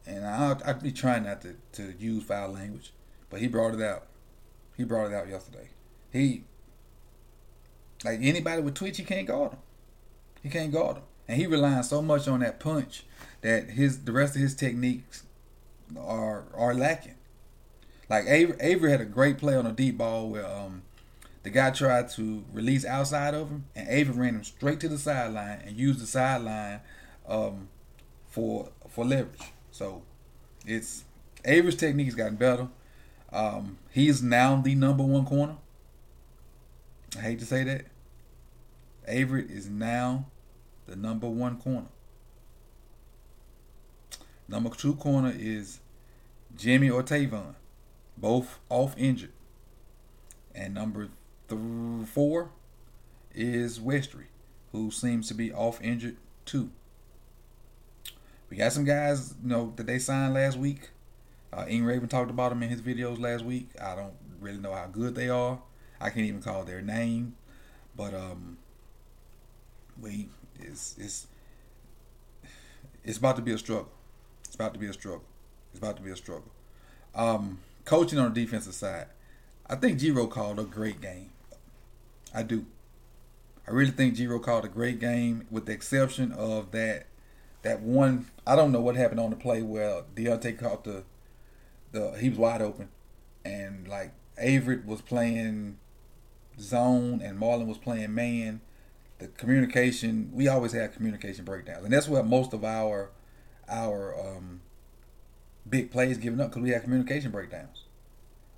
and 0.05 0.25
I 0.25 0.55
I'd 0.65 0.81
be 0.81 0.91
trying 0.91 1.23
not 1.23 1.41
to 1.41 1.55
to 1.73 1.93
use 1.99 2.23
foul 2.23 2.49
language, 2.49 2.91
but 3.29 3.39
he 3.39 3.47
brought 3.47 3.73
it 3.73 3.81
out. 3.81 4.07
He 4.75 4.83
brought 4.83 5.11
it 5.11 5.13
out 5.13 5.27
yesterday. 5.27 5.69
He 6.11 6.43
like 8.03 8.19
anybody 8.21 8.61
with 8.61 8.75
twitch, 8.75 8.97
he 8.97 9.03
can't 9.03 9.27
guard 9.27 9.51
him. 9.51 9.59
He 10.41 10.49
can't 10.49 10.71
guard 10.71 10.97
him, 10.97 11.03
and 11.27 11.37
he 11.39 11.47
relies 11.47 11.89
so 11.89 12.01
much 12.01 12.27
on 12.27 12.41
that 12.41 12.59
punch 12.59 13.03
that 13.41 13.71
his 13.71 14.03
the 14.03 14.11
rest 14.11 14.35
of 14.35 14.41
his 14.41 14.55
techniques 14.55 15.23
are 15.97 16.45
are 16.55 16.73
lacking. 16.73 17.15
Like 18.09 18.25
Avery, 18.27 18.57
Avery 18.59 18.91
had 18.91 19.01
a 19.01 19.05
great 19.05 19.37
play 19.37 19.55
on 19.55 19.65
a 19.65 19.71
deep 19.71 19.97
ball 19.97 20.29
where 20.29 20.45
um 20.45 20.83
the 21.43 21.49
guy 21.49 21.71
tried 21.71 22.09
to 22.11 22.43
release 22.53 22.85
outside 22.85 23.33
of 23.33 23.49
him, 23.49 23.65
and 23.75 23.87
Avery 23.89 24.15
ran 24.15 24.35
him 24.35 24.43
straight 24.43 24.79
to 24.81 24.89
the 24.89 24.97
sideline 24.97 25.61
and 25.65 25.77
used 25.77 25.99
the 25.99 26.07
sideline 26.07 26.81
um 27.27 27.69
for 28.27 28.69
for 28.89 29.05
leverage. 29.05 29.51
So 29.71 30.03
it's 30.65 31.03
Avery's 31.45 31.75
technique's 31.75 32.15
gotten 32.15 32.35
better. 32.35 32.67
Um, 33.31 33.79
he's 33.89 34.21
now 34.21 34.61
the 34.61 34.75
number 34.75 35.03
one 35.03 35.25
corner. 35.25 35.57
I 37.17 37.21
hate 37.21 37.39
to 37.39 37.45
say 37.45 37.63
that. 37.63 37.85
Avery 39.07 39.45
is 39.49 39.69
now 39.69 40.27
the 40.87 40.95
number 40.95 41.27
one 41.29 41.57
corner. 41.57 41.87
Number 44.47 44.69
two 44.69 44.95
corner 44.95 45.33
is 45.35 45.79
Jimmy 46.55 46.89
or 46.89 47.03
Tavon, 47.03 47.55
both 48.17 48.59
off 48.69 48.95
injured. 48.97 49.31
And 50.55 50.73
number 50.73 51.09
th- 51.49 52.07
four 52.07 52.51
is 53.33 53.79
Westry, 53.79 54.25
who 54.71 54.91
seems 54.91 55.27
to 55.29 55.33
be 55.33 55.51
off 55.51 55.81
injured 55.81 56.17
too. 56.45 56.69
We 58.49 58.57
got 58.57 58.71
some 58.73 58.85
guys, 58.85 59.33
you 59.41 59.49
know, 59.49 59.73
that 59.77 59.87
they 59.87 59.97
signed 59.99 60.33
last 60.35 60.57
week, 60.57 60.89
Uh, 61.51 61.65
Ing 61.67 61.85
Raven 61.85 62.07
talked 62.07 62.31
about 62.31 62.49
them 62.49 62.63
in 62.63 62.69
his 62.69 62.81
videos 62.81 63.19
last 63.19 63.45
week. 63.45 63.69
I 63.79 63.95
don't 63.95 64.13
really 64.39 64.57
know 64.57 64.73
how 64.73 64.87
good 64.87 65.13
they 65.15 65.29
are. 65.29 65.59
I 66.03 66.09
can't 66.09 66.25
even 66.25 66.41
call 66.41 66.65
their 66.65 66.81
name, 66.81 67.37
but 67.95 68.13
um, 68.13 68.57
we 70.01 70.27
it's 70.59 70.97
it's 70.99 71.27
it's 73.05 73.17
about 73.17 73.37
to 73.37 73.41
be 73.41 73.53
a 73.53 73.57
struggle. 73.57 73.89
It's 74.43 74.53
about 74.55 74.73
to 74.73 74.79
be 74.79 74.87
a 74.87 74.93
struggle. 74.93 75.23
It's 75.71 75.79
about 75.79 75.95
to 75.95 76.03
be 76.03 76.11
a 76.11 76.15
struggle. 76.17 76.51
Um, 77.15 77.59
coaching 77.85 78.19
on 78.19 78.33
the 78.33 78.41
defensive 78.41 78.73
side, 78.73 79.07
I 79.69 79.75
think 79.75 79.97
Giro 79.97 80.27
called 80.27 80.59
a 80.59 80.63
great 80.63 80.99
game. 80.99 81.29
I 82.35 82.43
do. 82.43 82.65
I 83.65 83.71
really 83.71 83.91
think 83.91 84.15
Giro 84.15 84.39
called 84.39 84.65
a 84.65 84.69
great 84.69 84.99
game, 84.99 85.47
with 85.49 85.67
the 85.67 85.71
exception 85.71 86.33
of 86.33 86.71
that 86.71 87.05
that 87.61 87.79
one. 87.79 88.25
I 88.45 88.57
don't 88.57 88.73
know 88.73 88.81
what 88.81 88.97
happened 88.97 89.21
on 89.21 89.29
the 89.29 89.37
play 89.37 89.61
where 89.61 90.03
Diontae 90.15 90.59
caught 90.59 90.83
the 90.83 91.05
the 91.93 92.17
he 92.19 92.27
was 92.27 92.37
wide 92.37 92.61
open, 92.61 92.89
and 93.45 93.87
like 93.87 94.11
Averett 94.37 94.85
was 94.85 95.01
playing 95.01 95.77
zone 96.59 97.21
and 97.23 97.39
Marlon 97.39 97.67
was 97.67 97.77
playing 97.77 98.13
man. 98.13 98.61
The 99.19 99.27
communication 99.27 100.31
we 100.33 100.47
always 100.47 100.73
have 100.73 100.93
communication 100.93 101.45
breakdowns, 101.45 101.83
and 101.83 101.93
that's 101.93 102.07
what 102.07 102.25
most 102.25 102.53
of 102.53 102.63
our 102.63 103.11
our 103.69 104.13
um, 104.19 104.61
big 105.69 105.91
plays 105.91 106.17
giving 106.17 106.39
up 106.41 106.49
because 106.49 106.63
we 106.63 106.71
have 106.71 106.83
communication 106.83 107.31
breakdowns. 107.31 107.83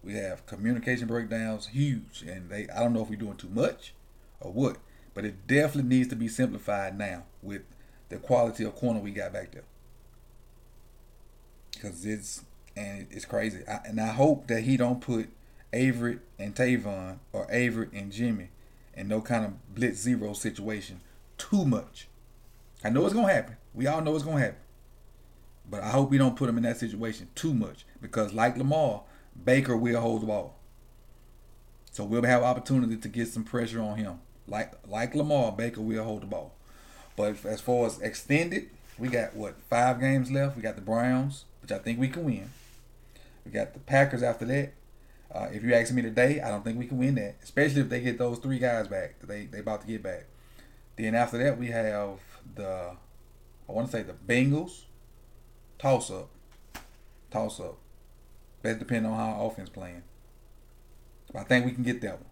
We 0.03 0.13
have 0.13 0.45
communication 0.45 1.07
breakdowns 1.07 1.67
huge, 1.67 2.23
and 2.27 2.49
they 2.49 2.67
I 2.69 2.79
don't 2.79 2.93
know 2.93 3.01
if 3.01 3.09
we're 3.09 3.15
doing 3.15 3.37
too 3.37 3.49
much 3.49 3.93
or 4.39 4.51
what, 4.51 4.77
but 5.13 5.25
it 5.25 5.47
definitely 5.47 5.89
needs 5.97 6.09
to 6.09 6.15
be 6.15 6.27
simplified 6.27 6.97
now 6.97 7.23
with 7.41 7.61
the 8.09 8.17
quality 8.17 8.63
of 8.63 8.75
corner 8.75 8.99
we 8.99 9.11
got 9.11 9.33
back 9.33 9.51
there. 9.51 9.63
Because 11.73 12.05
it's 12.05 12.43
and 12.77 13.07
it's 13.11 13.25
crazy, 13.25 13.63
I, 13.67 13.81
and 13.85 13.99
I 13.99 14.07
hope 14.07 14.47
that 14.47 14.61
he 14.61 14.77
don't 14.77 15.01
put 15.01 15.29
Averett 15.75 16.19
and 16.39 16.55
Tavon 16.55 17.19
or 17.33 17.45
Averett 17.47 17.91
and 17.93 18.11
Jimmy 18.11 18.49
in 18.95 19.07
no 19.09 19.21
kind 19.21 19.45
of 19.45 19.75
blitz 19.75 19.99
zero 19.99 20.33
situation 20.33 21.01
too 21.37 21.65
much. 21.65 22.07
I 22.83 22.89
know 22.89 23.05
it's 23.05 23.13
gonna 23.13 23.33
happen. 23.33 23.57
We 23.73 23.85
all 23.87 24.01
know 24.01 24.15
it's 24.15 24.23
gonna 24.23 24.39
happen. 24.39 24.57
But 25.69 25.83
I 25.83 25.89
hope 25.89 26.09
we 26.11 26.17
don't 26.17 26.37
put 26.37 26.47
him 26.47 26.57
in 26.57 26.63
that 26.63 26.77
situation 26.77 27.27
too 27.35 27.53
much 27.53 27.85
because, 28.01 28.33
like 28.33 28.57
Lamar, 28.57 29.03
Baker 29.43 29.75
will 29.75 29.99
hold 29.99 30.21
the 30.21 30.27
ball. 30.27 30.55
So 31.91 32.05
we'll 32.05 32.23
have 32.23 32.43
opportunity 32.43 32.97
to 32.97 33.07
get 33.09 33.27
some 33.27 33.43
pressure 33.43 33.81
on 33.81 33.97
him. 33.97 34.19
Like 34.47 34.73
like 34.87 35.13
Lamar, 35.13 35.51
Baker 35.51 35.81
will 35.81 36.03
hold 36.03 36.21
the 36.21 36.27
ball. 36.27 36.53
But 37.17 37.43
as 37.45 37.61
far 37.61 37.87
as 37.87 37.99
extended, 37.99 38.69
we 38.97 39.09
got 39.09 39.35
what 39.35 39.55
five 39.69 39.99
games 39.99 40.31
left. 40.31 40.55
We 40.55 40.61
got 40.61 40.75
the 40.75 40.81
Browns, 40.81 41.45
which 41.61 41.71
I 41.71 41.79
think 41.79 41.99
we 41.99 42.07
can 42.07 42.23
win. 42.23 42.49
We 43.43 43.51
got 43.51 43.73
the 43.73 43.79
Packers 43.79 44.23
after 44.23 44.45
that. 44.45 44.73
Uh, 45.35 45.49
if 45.51 45.63
you 45.63 45.73
ask 45.73 45.93
me 45.93 46.01
today, 46.01 46.39
I 46.39 46.49
don't 46.49 46.63
think 46.63 46.79
we 46.79 46.87
can 46.87 46.97
win 46.97 47.15
that, 47.15 47.35
especially 47.43 47.81
if 47.81 47.89
they 47.89 47.99
get 47.99 48.17
those 48.17 48.39
three 48.39 48.57
guys 48.57 48.87
back. 48.87 49.15
They 49.21 49.45
they 49.45 49.59
about 49.59 49.81
to 49.81 49.87
get 49.87 50.01
back. 50.01 50.27
Then 50.95 51.13
after 51.13 51.37
that, 51.39 51.57
we 51.59 51.67
have 51.67 52.19
the 52.55 52.95
I 53.67 53.71
want 53.71 53.91
to 53.91 53.91
say 53.91 54.03
the 54.03 54.13
Bengals, 54.13 54.83
toss 55.77 56.09
up, 56.09 56.29
toss 57.31 57.59
up. 57.59 57.77
That 58.61 58.79
depending 58.79 59.11
on 59.11 59.17
how 59.17 59.45
offense 59.45 59.67
playing. 59.67 60.03
But 61.33 61.41
I 61.41 61.43
think 61.43 61.65
we 61.65 61.73
can 61.73 61.83
get 61.83 61.99
that 62.01 62.13
one. 62.13 62.29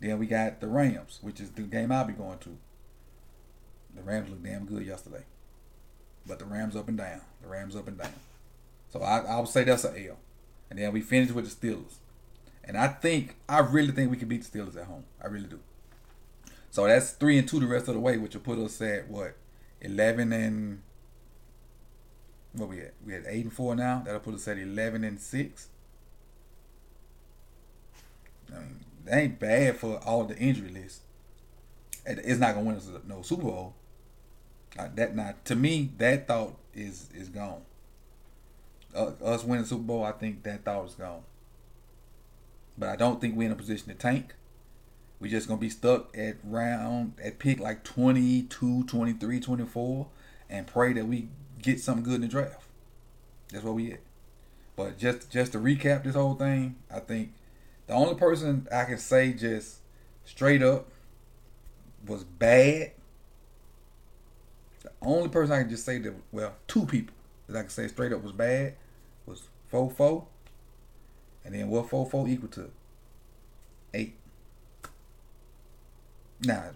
Then 0.00 0.18
we 0.20 0.26
got 0.26 0.60
the 0.60 0.68
Rams, 0.68 1.18
which 1.22 1.40
is 1.40 1.50
the 1.50 1.62
game 1.62 1.90
I'll 1.90 2.04
be 2.04 2.12
going 2.12 2.38
to. 2.38 2.56
The 3.96 4.02
Rams 4.02 4.30
look 4.30 4.44
damn 4.44 4.66
good 4.66 4.86
yesterday, 4.86 5.24
but 6.24 6.38
the 6.38 6.44
Rams 6.44 6.76
up 6.76 6.86
and 6.86 6.98
down. 6.98 7.22
The 7.42 7.48
Rams 7.48 7.74
up 7.74 7.88
and 7.88 7.98
down. 7.98 8.12
So 8.92 9.02
I 9.02 9.18
I 9.22 9.40
would 9.40 9.48
say 9.48 9.64
that's 9.64 9.82
an 9.82 9.96
L. 9.96 10.18
And 10.70 10.78
then 10.78 10.92
we 10.92 11.00
finish 11.00 11.32
with 11.32 11.44
the 11.44 11.68
Steelers. 11.68 11.94
And 12.66 12.76
I 12.76 12.88
think 12.88 13.36
I 13.48 13.60
really 13.60 13.92
think 13.92 14.10
we 14.10 14.16
can 14.16 14.28
beat 14.28 14.42
the 14.42 14.58
Steelers 14.58 14.76
at 14.76 14.86
home. 14.86 15.04
I 15.22 15.28
really 15.28 15.46
do. 15.46 15.60
So 16.70 16.86
that's 16.86 17.12
three 17.12 17.38
and 17.38 17.48
two 17.48 17.60
the 17.60 17.66
rest 17.66 17.88
of 17.88 17.94
the 17.94 18.00
way, 18.00 18.18
which 18.18 18.34
will 18.34 18.42
put 18.42 18.58
us 18.58 18.80
at 18.82 19.08
what 19.08 19.34
eleven 19.80 20.32
and 20.32 20.82
what 22.52 22.68
we 22.68 22.80
at? 22.80 22.94
We 23.04 23.14
at 23.14 23.22
eight 23.26 23.44
and 23.44 23.52
four 23.52 23.74
now. 23.76 24.02
That'll 24.04 24.20
put 24.20 24.34
us 24.34 24.48
at 24.48 24.58
eleven 24.58 25.04
and 25.04 25.20
six. 25.20 25.68
I 28.54 28.58
mean, 28.58 28.84
that 29.04 29.16
ain't 29.16 29.38
bad 29.38 29.76
for 29.76 29.98
all 30.04 30.24
the 30.24 30.36
injury 30.36 30.70
list. 30.70 31.02
It's 32.04 32.38
not 32.38 32.54
gonna 32.54 32.66
win 32.66 32.76
us 32.76 32.88
no 33.06 33.22
Super 33.22 33.42
Bowl. 33.42 33.74
that 34.76 35.14
now 35.14 35.34
to 35.44 35.54
me, 35.54 35.90
that 35.98 36.26
thought 36.26 36.56
is 36.74 37.08
is 37.14 37.28
gone. 37.28 37.62
Uh, 38.94 39.12
us 39.22 39.44
winning 39.44 39.64
Super 39.64 39.82
Bowl, 39.82 40.04
I 40.04 40.12
think 40.12 40.42
that 40.44 40.64
thought 40.64 40.86
is 40.86 40.94
gone. 40.94 41.22
But 42.78 42.90
I 42.90 42.96
don't 42.96 43.20
think 43.20 43.36
we're 43.36 43.46
in 43.46 43.52
a 43.52 43.56
position 43.56 43.88
to 43.88 43.94
tank. 43.94 44.34
We're 45.18 45.30
just 45.30 45.48
going 45.48 45.58
to 45.58 45.62
be 45.62 45.70
stuck 45.70 46.16
at 46.16 46.36
round, 46.44 47.14
at 47.22 47.38
pick 47.38 47.58
like 47.58 47.84
22, 47.84 48.84
23, 48.84 49.40
24, 49.40 50.06
and 50.50 50.66
pray 50.66 50.92
that 50.92 51.06
we 51.06 51.28
get 51.62 51.80
something 51.80 52.04
good 52.04 52.16
in 52.16 52.20
the 52.22 52.28
draft. 52.28 52.66
That's 53.50 53.64
what 53.64 53.74
we 53.74 53.92
at. 53.92 54.00
But 54.76 54.98
just 54.98 55.30
just 55.30 55.52
to 55.52 55.58
recap 55.58 56.04
this 56.04 56.14
whole 56.14 56.34
thing, 56.34 56.76
I 56.94 57.00
think 57.00 57.32
the 57.86 57.94
only 57.94 58.14
person 58.14 58.68
I 58.70 58.84
can 58.84 58.98
say 58.98 59.32
just 59.32 59.78
straight 60.24 60.62
up 60.62 60.88
was 62.06 62.24
bad. 62.24 62.92
The 64.82 64.90
only 65.00 65.28
person 65.28 65.54
I 65.54 65.60
can 65.60 65.70
just 65.70 65.86
say 65.86 65.98
that 65.98 66.14
well, 66.30 66.54
two 66.66 66.84
people 66.84 67.14
that 67.48 67.56
I 67.56 67.62
can 67.62 67.70
say 67.70 67.88
straight 67.88 68.12
up 68.12 68.22
was 68.22 68.32
bad 68.32 68.74
was 69.24 69.48
Fofo. 69.72 70.26
And 71.46 71.54
then 71.54 71.68
what 71.68 71.88
Fofo 71.88 72.28
equal 72.28 72.48
to? 72.50 72.70
Eight. 73.94 74.16
Now, 76.40 76.70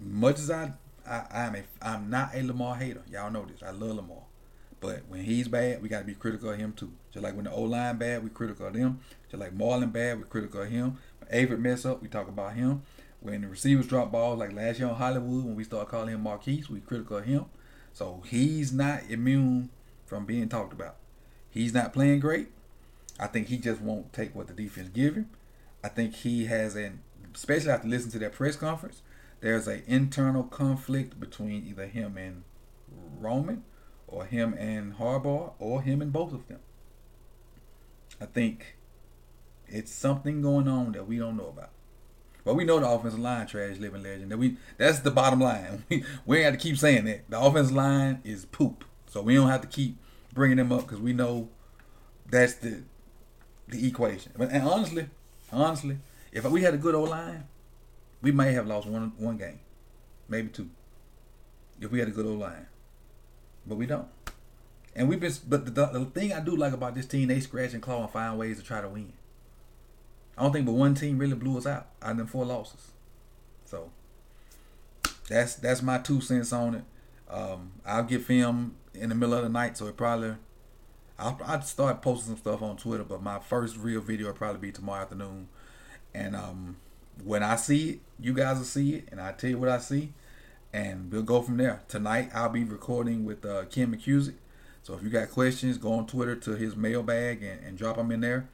much 0.00 0.38
as 0.38 0.50
I, 0.50 0.72
I 1.06 1.24
I'm 1.30 1.54
a 1.54 1.62
I'm 1.82 2.08
not 2.08 2.30
a 2.34 2.42
Lamar 2.42 2.76
hater. 2.76 3.02
Y'all 3.12 3.30
know 3.30 3.44
this. 3.44 3.62
I 3.62 3.72
love 3.72 3.96
Lamar. 3.96 4.22
But 4.80 5.02
when 5.08 5.24
he's 5.24 5.48
bad, 5.48 5.82
we 5.82 5.90
gotta 5.90 6.06
be 6.06 6.14
critical 6.14 6.50
of 6.50 6.58
him 6.58 6.72
too. 6.72 6.92
Just 7.12 7.22
like 7.22 7.34
when 7.34 7.44
the 7.44 7.52
O 7.52 7.62
line 7.62 7.98
bad, 7.98 8.24
we 8.24 8.30
critical 8.30 8.66
of 8.66 8.72
them. 8.72 9.00
Just 9.30 9.40
like 9.40 9.56
Marlon 9.56 9.92
bad, 9.92 10.18
we 10.18 10.24
critical 10.24 10.62
of 10.62 10.70
him. 10.70 10.96
When 11.18 11.30
Averett 11.30 11.60
mess 11.60 11.84
up, 11.84 12.00
we 12.00 12.08
talk 12.08 12.28
about 12.28 12.54
him. 12.54 12.82
When 13.20 13.42
the 13.42 13.48
receivers 13.48 13.86
drop 13.86 14.10
balls, 14.10 14.38
like 14.38 14.54
last 14.54 14.78
year 14.78 14.88
on 14.88 14.94
Hollywood, 14.94 15.44
when 15.44 15.56
we 15.56 15.64
start 15.64 15.88
calling 15.88 16.14
him 16.14 16.22
Marquise, 16.22 16.70
we 16.70 16.80
critical 16.80 17.18
of 17.18 17.26
him. 17.26 17.44
So 17.92 18.22
he's 18.26 18.72
not 18.72 19.02
immune 19.10 19.68
from 20.06 20.24
being 20.24 20.48
talked 20.48 20.72
about. 20.72 20.96
He's 21.50 21.74
not 21.74 21.92
playing 21.92 22.20
great. 22.20 22.48
I 23.18 23.26
think 23.26 23.48
he 23.48 23.58
just 23.58 23.80
won't 23.80 24.12
take 24.12 24.34
what 24.34 24.48
the 24.48 24.54
defense 24.54 24.88
give 24.88 25.14
him. 25.14 25.30
I 25.82 25.88
think 25.88 26.14
he 26.16 26.46
has 26.46 26.74
an, 26.74 27.00
especially 27.34 27.70
after 27.70 27.88
listening 27.88 28.12
to 28.12 28.18
that 28.20 28.32
press 28.32 28.56
conference, 28.56 29.02
there's 29.40 29.68
an 29.68 29.82
internal 29.86 30.44
conflict 30.44 31.20
between 31.20 31.66
either 31.66 31.86
him 31.86 32.16
and 32.16 32.44
Roman, 33.18 33.64
or 34.08 34.24
him 34.24 34.54
and 34.54 34.94
Harbaugh, 34.94 35.52
or 35.58 35.82
him 35.82 36.00
and 36.00 36.12
both 36.12 36.32
of 36.32 36.48
them. 36.48 36.60
I 38.20 38.26
think 38.26 38.76
it's 39.66 39.92
something 39.92 40.40
going 40.40 40.68
on 40.68 40.92
that 40.92 41.06
we 41.06 41.18
don't 41.18 41.36
know 41.36 41.48
about. 41.48 41.70
But 42.44 42.54
we 42.54 42.64
know 42.64 42.78
the 42.78 42.88
offensive 42.88 43.20
line 43.20 43.46
trash 43.46 43.78
living 43.78 44.02
legend. 44.02 44.30
That 44.30 44.38
we 44.38 44.56
that's 44.76 45.00
the 45.00 45.10
bottom 45.10 45.40
line. 45.40 45.84
We 45.90 46.04
we 46.26 46.36
ain't 46.38 46.44
have 46.44 46.54
to 46.54 46.60
keep 46.60 46.76
saying 46.76 47.06
that. 47.06 47.28
The 47.30 47.40
offensive 47.40 47.74
line 47.74 48.20
is 48.22 48.44
poop. 48.44 48.84
So 49.06 49.22
we 49.22 49.34
don't 49.34 49.48
have 49.48 49.62
to 49.62 49.68
keep 49.68 49.96
bringing 50.32 50.58
them 50.58 50.72
up 50.72 50.82
because 50.82 51.00
we 51.00 51.12
know 51.12 51.48
that's 52.30 52.54
the 52.54 52.82
the 53.68 53.86
equation. 53.86 54.32
And 54.38 54.68
honestly, 54.68 55.08
honestly, 55.52 55.98
if 56.32 56.44
we 56.44 56.62
had 56.62 56.74
a 56.74 56.78
good 56.78 56.94
old 56.94 57.10
line, 57.10 57.44
we 58.22 58.32
may 58.32 58.52
have 58.52 58.66
lost 58.66 58.86
one 58.86 59.12
one 59.18 59.36
game, 59.36 59.60
maybe 60.28 60.48
two. 60.48 60.70
If 61.80 61.90
we 61.90 61.98
had 61.98 62.08
a 62.08 62.12
good 62.12 62.26
old 62.26 62.40
line, 62.40 62.66
but 63.66 63.76
we 63.76 63.86
don't. 63.86 64.08
And 64.96 65.08
we've 65.08 65.20
been. 65.20 65.32
But 65.48 65.74
the, 65.74 65.86
the 65.86 66.04
thing 66.06 66.32
I 66.32 66.40
do 66.40 66.56
like 66.56 66.72
about 66.72 66.94
this 66.94 67.06
team, 67.06 67.28
they 67.28 67.40
scratch 67.40 67.72
and 67.72 67.82
claw 67.82 68.02
and 68.02 68.10
find 68.10 68.38
ways 68.38 68.58
to 68.58 68.64
try 68.64 68.80
to 68.80 68.88
win. 68.88 69.12
I 70.36 70.42
don't 70.42 70.52
think 70.52 70.66
but 70.66 70.72
one 70.72 70.94
team 70.94 71.18
really 71.18 71.34
blew 71.34 71.58
us 71.58 71.66
out 71.66 71.88
out 72.02 72.12
of 72.12 72.16
them 72.18 72.26
four 72.26 72.44
losses. 72.44 72.92
So 73.64 73.90
that's 75.28 75.56
that's 75.56 75.82
my 75.82 75.98
two 75.98 76.20
cents 76.20 76.52
on 76.52 76.76
it. 76.76 76.84
Um, 77.28 77.72
I'll 77.84 78.04
get 78.04 78.22
film 78.22 78.76
in 78.94 79.08
the 79.08 79.14
middle 79.14 79.34
of 79.34 79.42
the 79.42 79.48
night, 79.48 79.76
so 79.76 79.86
it 79.86 79.96
probably 79.96 80.34
I'll, 81.18 81.38
I'll 81.44 81.62
start 81.62 82.02
posting 82.02 82.34
some 82.34 82.38
stuff 82.38 82.62
on 82.62 82.76
Twitter, 82.76 83.04
but 83.04 83.22
my 83.22 83.38
first 83.38 83.76
real 83.76 84.00
video 84.00 84.26
will 84.28 84.34
probably 84.34 84.60
be 84.60 84.72
tomorrow 84.72 85.02
afternoon. 85.02 85.48
And 86.12 86.34
um, 86.34 86.76
when 87.22 87.42
I 87.42 87.56
see 87.56 87.90
it, 87.90 87.98
you 88.18 88.32
guys 88.32 88.58
will 88.58 88.64
see 88.64 88.94
it, 88.94 89.08
and 89.10 89.20
I 89.20 89.32
tell 89.32 89.50
you 89.50 89.58
what 89.58 89.68
I 89.68 89.78
see, 89.78 90.12
and 90.72 91.12
we'll 91.12 91.22
go 91.22 91.42
from 91.42 91.56
there. 91.56 91.82
Tonight 91.88 92.30
I'll 92.34 92.48
be 92.48 92.64
recording 92.64 93.24
with 93.24 93.44
uh, 93.44 93.64
Ken 93.66 93.94
McKusick. 93.94 94.34
So 94.82 94.94
if 94.94 95.02
you 95.02 95.08
got 95.08 95.30
questions, 95.30 95.78
go 95.78 95.94
on 95.94 96.06
Twitter 96.06 96.36
to 96.36 96.56
his 96.56 96.76
mailbag 96.76 97.42
and, 97.42 97.64
and 97.64 97.78
drop 97.78 97.96
them 97.96 98.10
in 98.10 98.20
there, 98.20 98.48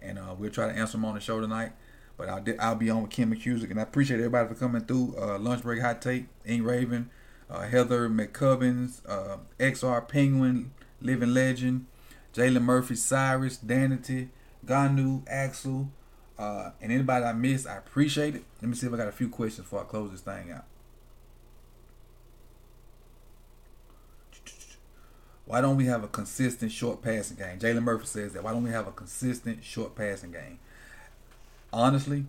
and 0.00 0.18
uh, 0.18 0.34
we'll 0.38 0.50
try 0.50 0.66
to 0.66 0.72
answer 0.72 0.92
them 0.92 1.04
on 1.04 1.14
the 1.14 1.20
show 1.20 1.40
tonight. 1.40 1.72
But 2.16 2.28
I'll 2.28 2.44
I'll 2.60 2.74
be 2.76 2.90
on 2.90 3.02
with 3.02 3.10
Kim 3.10 3.34
McKusick, 3.34 3.70
and 3.70 3.80
I 3.80 3.82
appreciate 3.82 4.18
everybody 4.18 4.48
for 4.48 4.54
coming 4.54 4.82
through. 4.82 5.16
Uh, 5.18 5.38
Lunch 5.38 5.62
break 5.62 5.82
hot 5.82 6.00
take, 6.00 6.26
Ing 6.46 6.62
Raven, 6.62 7.10
uh, 7.50 7.62
Heather 7.62 8.08
McCubbins, 8.08 9.00
uh, 9.08 9.38
XR 9.58 10.06
Penguin, 10.06 10.70
Living 11.00 11.34
Legend. 11.34 11.86
Jalen 12.34 12.62
Murphy, 12.62 12.96
Cyrus, 12.96 13.58
Danity, 13.58 14.28
Ganu, 14.66 15.22
Axel, 15.28 15.88
uh, 16.38 16.70
and 16.80 16.90
anybody 16.90 17.24
I 17.24 17.32
missed, 17.32 17.66
I 17.66 17.76
appreciate 17.76 18.34
it. 18.34 18.42
Let 18.60 18.68
me 18.68 18.74
see 18.74 18.86
if 18.86 18.92
I 18.92 18.96
got 18.96 19.08
a 19.08 19.12
few 19.12 19.28
questions 19.28 19.64
before 19.64 19.82
I 19.82 19.84
close 19.84 20.10
this 20.10 20.20
thing 20.20 20.50
out. 20.50 20.64
Why 25.46 25.60
don't 25.60 25.76
we 25.76 25.84
have 25.86 26.02
a 26.02 26.08
consistent 26.08 26.72
short 26.72 27.02
passing 27.02 27.36
game? 27.36 27.58
Jalen 27.58 27.82
Murphy 27.82 28.06
says 28.06 28.32
that. 28.32 28.42
Why 28.42 28.52
don't 28.52 28.64
we 28.64 28.70
have 28.70 28.88
a 28.88 28.92
consistent 28.92 29.62
short 29.62 29.94
passing 29.94 30.32
game? 30.32 30.58
Honestly, 31.72 32.24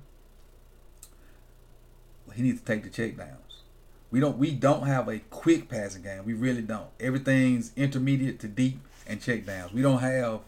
he 2.34 2.42
needs 2.42 2.60
to 2.60 2.66
take 2.66 2.84
the 2.84 2.90
check 2.90 3.18
downs. 3.18 3.64
We 4.12 4.20
don't 4.20 4.38
we 4.38 4.52
don't 4.52 4.86
have 4.86 5.08
a 5.08 5.20
quick 5.20 5.70
passing 5.70 6.04
game. 6.04 6.26
We 6.26 6.34
really 6.34 6.62
don't. 6.62 6.90
Everything's 7.00 7.72
intermediate 7.76 8.40
to 8.42 8.48
deep 8.48 8.80
and 9.08 9.22
check 9.22 9.46
downs. 9.46 9.74
We 9.74 9.82
don't 9.82 10.00
have 10.00 10.42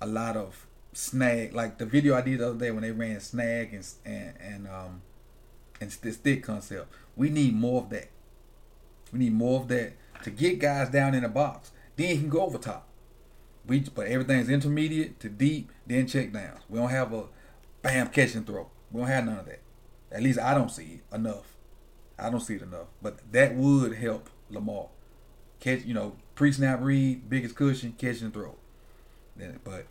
a 0.00 0.06
lot 0.06 0.36
of 0.36 0.66
snag 0.92 1.54
like 1.54 1.78
the 1.78 1.86
video 1.86 2.16
I 2.16 2.22
did 2.22 2.40
the 2.40 2.48
other 2.48 2.58
day 2.58 2.70
when 2.70 2.82
they 2.82 2.90
ran 2.90 3.20
snag 3.20 3.72
and 3.72 3.86
and 4.04 4.34
and 4.40 4.68
um 4.68 5.02
and 5.80 5.90
the 5.90 6.12
stick 6.12 6.42
concept. 6.42 6.92
We 7.16 7.30
need 7.30 7.54
more 7.54 7.82
of 7.82 7.90
that. 7.90 8.10
We 9.12 9.20
need 9.20 9.32
more 9.32 9.60
of 9.60 9.68
that 9.68 9.92
to 10.24 10.30
get 10.30 10.58
guys 10.58 10.90
down 10.90 11.14
in 11.14 11.22
the 11.22 11.28
box. 11.28 11.70
Then 11.96 12.08
he 12.08 12.18
can 12.18 12.28
go 12.28 12.42
over 12.42 12.58
top. 12.58 12.88
We 13.66 13.80
but 13.80 14.06
everything's 14.06 14.48
intermediate 14.48 15.20
to 15.20 15.28
deep, 15.28 15.70
then 15.86 16.06
check 16.06 16.32
downs. 16.32 16.62
We 16.68 16.78
don't 16.78 16.90
have 16.90 17.12
a 17.12 17.24
bam 17.82 18.08
catch 18.08 18.34
and 18.34 18.46
throw. 18.46 18.70
We 18.90 19.00
don't 19.00 19.08
have 19.08 19.26
none 19.26 19.38
of 19.38 19.46
that. 19.46 19.60
At 20.10 20.22
least 20.22 20.38
I 20.38 20.54
don't 20.54 20.70
see 20.70 21.00
it 21.00 21.14
enough. 21.14 21.54
I 22.18 22.30
don't 22.30 22.40
see 22.40 22.54
it 22.54 22.62
enough. 22.62 22.88
But 23.02 23.20
that 23.32 23.54
would 23.54 23.94
help 23.94 24.30
Lamar. 24.50 24.88
Catch, 25.60 25.84
you 25.84 25.94
know, 25.94 26.16
pre-snap 26.38 26.78
read, 26.80 27.28
biggest 27.28 27.56
cushion, 27.56 27.92
catch 27.98 28.20
and 28.20 28.32
throw. 28.32 28.54
But 29.64 29.86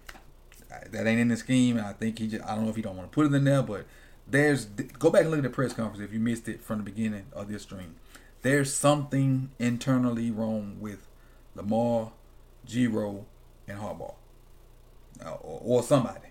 that 0.91 1.05
ain't 1.05 1.19
in 1.19 1.27
the 1.27 1.35
scheme. 1.35 1.77
I 1.77 1.91
think 1.91 2.19
he 2.19 2.27
just 2.29 2.43
I 2.45 2.55
don't 2.55 2.63
know 2.63 2.69
if 2.69 2.77
he 2.77 2.81
don't 2.81 2.95
want 2.95 3.11
to 3.11 3.13
put 3.13 3.25
it 3.25 3.33
in 3.35 3.43
there, 3.43 3.61
but 3.61 3.85
there's 4.25 4.63
go 4.65 5.09
back 5.09 5.23
and 5.23 5.31
look 5.31 5.39
at 5.39 5.43
the 5.43 5.49
press 5.49 5.73
conference 5.73 6.01
if 6.01 6.13
you 6.13 6.19
missed 6.19 6.47
it 6.47 6.63
from 6.63 6.77
the 6.77 6.83
beginning 6.83 7.25
of 7.33 7.49
this 7.49 7.63
stream. 7.63 7.95
There's 8.43 8.73
something 8.73 9.51
internally 9.59 10.31
wrong 10.31 10.77
with 10.79 11.05
Lamar, 11.53 12.13
Giro, 12.65 13.25
and 13.67 13.79
Harbaugh, 13.79 14.15
uh, 15.25 15.31
or, 15.41 15.61
or 15.63 15.83
somebody. 15.83 16.29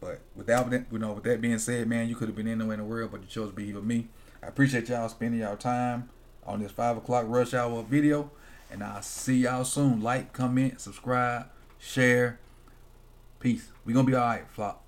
But 0.00 0.20
without 0.34 0.68
that, 0.70 0.86
you 0.90 0.98
know, 0.98 1.12
with 1.12 1.24
that 1.24 1.40
being 1.40 1.60
said, 1.60 1.88
man, 1.88 2.08
you 2.08 2.16
could 2.16 2.26
have 2.26 2.34
been 2.34 2.48
anywhere 2.48 2.74
in 2.74 2.80
the 2.80 2.86
world, 2.86 3.12
but 3.12 3.20
you 3.20 3.28
chose 3.28 3.50
to 3.50 3.54
be 3.54 3.66
here 3.66 3.76
with 3.76 3.84
me. 3.84 4.08
I 4.42 4.48
appreciate 4.48 4.88
y'all 4.88 5.08
spending 5.08 5.40
y'all 5.40 5.56
time 5.56 6.10
on 6.44 6.60
this 6.60 6.72
five 6.72 6.96
o'clock 6.96 7.26
rush 7.28 7.54
hour 7.54 7.84
video, 7.84 8.32
and 8.72 8.82
I'll 8.82 9.02
see 9.02 9.38
y'all 9.38 9.64
soon. 9.64 10.00
Like, 10.00 10.32
comment, 10.32 10.80
subscribe, 10.80 11.46
share. 11.78 12.40
Peace. 13.38 13.70
We 13.84 13.92
gonna 13.92 14.06
be 14.06 14.14
all 14.14 14.26
right, 14.26 14.48
flop. 14.48 14.81